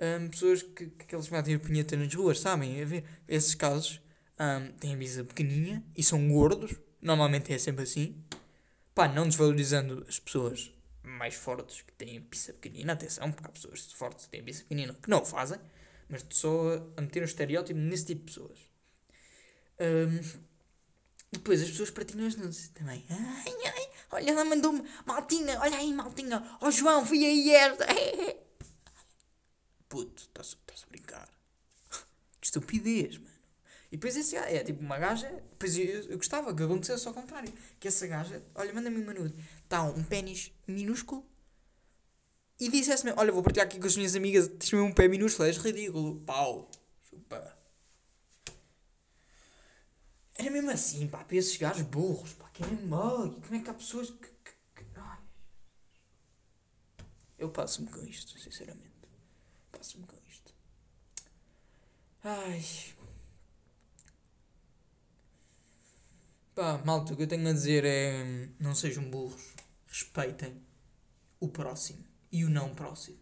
Um, 0.04 0.28
pessoas 0.28 0.62
que, 0.62 0.88
que 0.88 1.06
que 1.06 1.32
matam 1.32 1.56
a 1.56 1.60
punheta 1.60 1.96
nas 1.96 2.14
ruas, 2.14 2.40
sabem? 2.40 2.82
A 2.82 2.86
ver, 2.86 3.06
esses 3.26 3.56
casos 3.56 4.02
um, 4.38 4.72
têm 4.74 4.96
a 4.96 4.98
pizza 4.98 5.24
pequeninha 5.24 5.82
e 5.96 6.04
são 6.04 6.28
gordos, 6.28 6.76
normalmente 7.02 7.54
é 7.54 7.58
sempre 7.58 7.84
assim. 7.84 8.22
Pá, 8.94 9.08
não 9.08 9.26
desvalorizando 9.26 10.06
as 10.08 10.20
pessoas 10.20 10.74
mais 11.02 11.36
fortes 11.36 11.82
que 11.82 11.94
têm 11.94 12.22
pizza 12.22 12.52
pequenina, 12.52 12.94
atenção, 12.94 13.32
porque 13.32 13.48
há 13.48 13.52
pessoas 13.52 13.94
fortes 13.94 14.26
que 14.26 14.32
têm 14.32 14.44
pizza 14.44 14.64
pequenina 14.64 14.94
que 14.94 15.10
não 15.10 15.22
o 15.22 15.26
fazem, 15.26 15.60
mas 16.10 16.26
só 16.30 16.86
a 16.98 17.02
meter 17.02 17.22
um 17.22 17.26
estereótipo 17.26 17.80
nesse 17.80 18.08
tipo 18.08 18.26
de 18.26 18.34
pessoas. 18.34 18.60
Um, 19.80 20.44
depois 21.32 21.62
as 21.62 21.70
pessoas 21.70 21.92
partilham 21.92 22.28
as 22.28 22.36
nudes 22.36 22.68
também. 22.70 23.06
Ai, 23.10 23.54
ai, 23.66 23.90
olha, 24.12 24.32
ela 24.32 24.44
mandou-me. 24.44 24.84
Maltinha, 25.06 25.60
olha 25.62 25.78
aí, 25.78 25.94
Maltinha. 25.94 26.44
Ó 26.62 26.68
oh, 26.68 26.72
João, 26.72 27.06
fui 27.06 27.26
aí 27.26 27.52
esta. 27.52 27.88
Puto, 29.94 30.24
estás 30.24 30.58
a 30.84 30.90
brincar. 30.90 31.30
que 32.42 32.48
estupidez, 32.48 33.20
mano. 33.20 33.30
E 33.92 33.96
depois 33.96 34.18
esse 34.18 34.36
é 34.36 34.64
tipo 34.64 34.82
uma 34.82 34.98
gaja. 34.98 35.30
Depois 35.52 35.78
eu, 35.78 35.86
eu 36.10 36.18
gostava 36.18 36.52
que 36.52 36.64
acontecesse 36.64 37.08
ao 37.08 37.14
contrário. 37.14 37.54
Que 37.80 37.88
essa 37.88 38.08
gaja, 38.08 38.42
olha, 38.56 38.74
manda-me 38.74 39.00
uma 39.00 39.14
nude. 39.14 39.36
está 39.64 39.84
um 39.84 40.04
pênis 40.04 40.52
minúsculo 40.68 41.24
e 42.60 42.70
dissesse-me: 42.70 43.14
Olha, 43.16 43.32
vou 43.32 43.44
partilhar 43.44 43.68
aqui 43.68 43.80
com 43.80 43.86
as 43.86 43.96
minhas 43.96 44.16
amigas, 44.16 44.48
tens 44.48 44.72
mesmo 44.72 44.88
um 44.88 44.92
pé 44.92 45.08
minúsculo, 45.08 45.48
és 45.48 45.58
ridículo. 45.58 46.20
Pau, 46.22 46.72
chupa. 47.08 47.56
Era 50.34 50.50
mesmo 50.50 50.72
assim, 50.72 51.08
pá, 51.08 51.24
para 51.24 51.38
esses 51.38 51.56
gajos 51.56 51.84
burros, 51.84 52.34
pá, 52.34 52.50
que 52.50 52.64
é 52.64 52.66
mesmo. 52.66 53.40
Como 53.42 53.56
é 53.56 53.60
que 53.60 53.70
há 53.70 53.76
pessoas 53.76 54.10
que. 54.10 54.28
que, 54.44 54.54
que. 54.74 54.86
Eu 57.38 57.50
passo-me 57.50 57.92
com 57.92 58.04
isto, 58.04 58.40
sinceramente. 58.40 58.93
Passo-me 59.84 60.08
com 60.08 60.16
isto. 60.30 60.54
Ai. 62.24 62.64
Pá, 66.56 66.82
malta, 66.86 67.12
o 67.12 67.18
que 67.18 67.24
eu 67.24 67.28
tenho 67.28 67.50
a 67.50 67.52
dizer 67.52 67.84
é. 67.84 68.48
Não 68.62 68.74
sejam 68.74 69.12
burros. 69.12 69.54
Respeitem 69.86 70.64
o 71.38 71.50
próximo 71.50 72.02
e 72.32 72.46
o 72.46 72.50
não 72.50 72.74
próximo. 72.74 73.20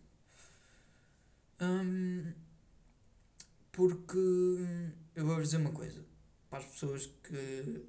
Hum, 1.59 2.31
porque. 3.71 4.19
Eu 5.15 5.25
vou-vos 5.25 5.45
dizer 5.45 5.57
uma 5.57 5.71
coisa. 5.71 6.05
Para 6.47 6.59
as 6.59 6.65
pessoas 6.65 7.07
que. 7.23 7.87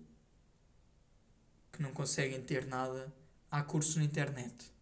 que 1.73 1.83
não 1.83 1.93
conseguem 1.93 2.43
ter 2.43 2.65
nada, 2.65 3.13
há 3.51 3.63
cursos 3.63 3.97
na 3.97 4.05
internet 4.05 4.73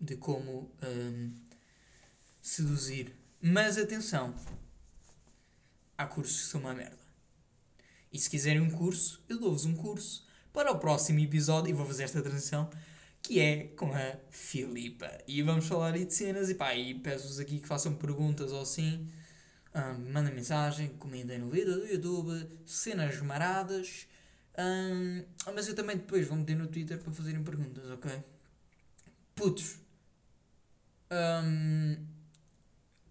de 0.00 0.16
como 0.16 0.72
hum, 0.82 1.49
seduzir. 2.40 3.14
Mas 3.40 3.78
atenção, 3.78 4.34
há 5.96 6.06
cursos 6.06 6.42
que 6.42 6.46
são 6.48 6.60
uma 6.60 6.74
merda. 6.74 6.98
E 8.12 8.18
se 8.18 8.28
quiserem 8.28 8.60
um 8.60 8.70
curso, 8.70 9.22
eu 9.28 9.38
dou-vos 9.38 9.64
um 9.64 9.74
curso 9.74 10.26
para 10.52 10.72
o 10.72 10.78
próximo 10.78 11.20
episódio, 11.20 11.70
e 11.70 11.72
vou 11.72 11.86
fazer 11.86 12.04
esta 12.04 12.20
transição, 12.20 12.68
que 13.22 13.38
é 13.38 13.68
com 13.76 13.94
a 13.94 14.16
Filipa. 14.30 15.10
E 15.26 15.42
vamos 15.42 15.66
falar 15.66 15.94
aí 15.94 16.04
de 16.04 16.14
cenas, 16.14 16.50
e 16.50 16.54
pá, 16.54 16.74
e 16.74 16.94
peço-vos 16.94 17.38
aqui 17.38 17.60
que 17.60 17.68
façam 17.68 17.94
perguntas 17.94 18.50
ou 18.52 18.62
assim, 18.62 19.08
um, 19.74 20.12
mandem 20.12 20.34
mensagem, 20.34 20.88
comentem 20.98 21.38
no 21.38 21.48
vídeo 21.48 21.74
do 21.80 21.86
YouTube, 21.86 22.48
cenas 22.66 23.20
maradas, 23.20 24.08
um, 24.58 25.24
mas 25.54 25.68
eu 25.68 25.74
também 25.74 25.96
depois 25.96 26.26
vou 26.26 26.36
meter 26.36 26.56
no 26.56 26.66
Twitter 26.66 26.98
para 26.98 27.12
fazerem 27.12 27.42
perguntas, 27.42 27.88
ok? 27.90 28.10
Putos. 29.34 29.78
Um, 31.10 31.96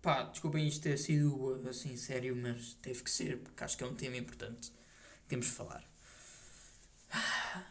pá, 0.02 0.24
desculpem 0.24 0.68
isto 0.68 0.84
ter 0.84 0.98
sido 0.98 1.68
assim 1.70 1.96
sério, 1.98 2.36
mas 2.36 2.74
teve 2.82 3.04
que 3.04 3.12
ser, 3.12 3.40
porque 3.40 3.64
acho 3.64 3.78
que 3.78 3.84
é 3.84 3.88
um 3.88 3.96
tema 3.96 4.18
importante 4.18 4.72
temos 5.30 5.46
de 5.46 5.52
falar. 5.54 5.84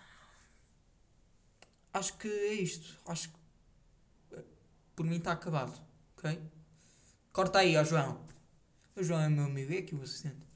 Acho 1.93 2.17
que 2.17 2.29
é 2.29 2.55
isto. 2.55 2.97
Acho 3.07 3.29
que 3.29 3.37
por 4.95 5.05
mim 5.05 5.17
está 5.17 5.33
acabado. 5.33 5.79
Ok? 6.17 6.41
Corta 7.33 7.59
aí, 7.59 7.77
ó 7.77 7.85
João. 7.85 8.25
O 8.97 9.03
João 9.03 9.21
é 9.21 9.29
meu 9.29 9.45
amigo, 9.45 9.73
é 9.73 9.79
aqui 9.79 9.95
o 9.95 10.03
assistente. 10.03 10.47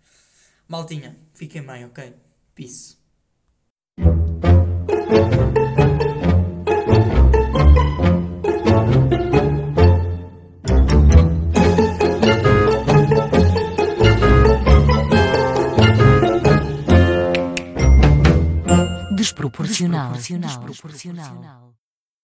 Maltinha, 0.68 1.18
fiquem 1.34 1.62
bem, 1.66 1.84
ok? 1.84 2.14
Peace. 2.54 2.96
Desproporcional. 19.52 20.12
desproporcional. 20.12 20.66
desproporcional. 20.66 21.81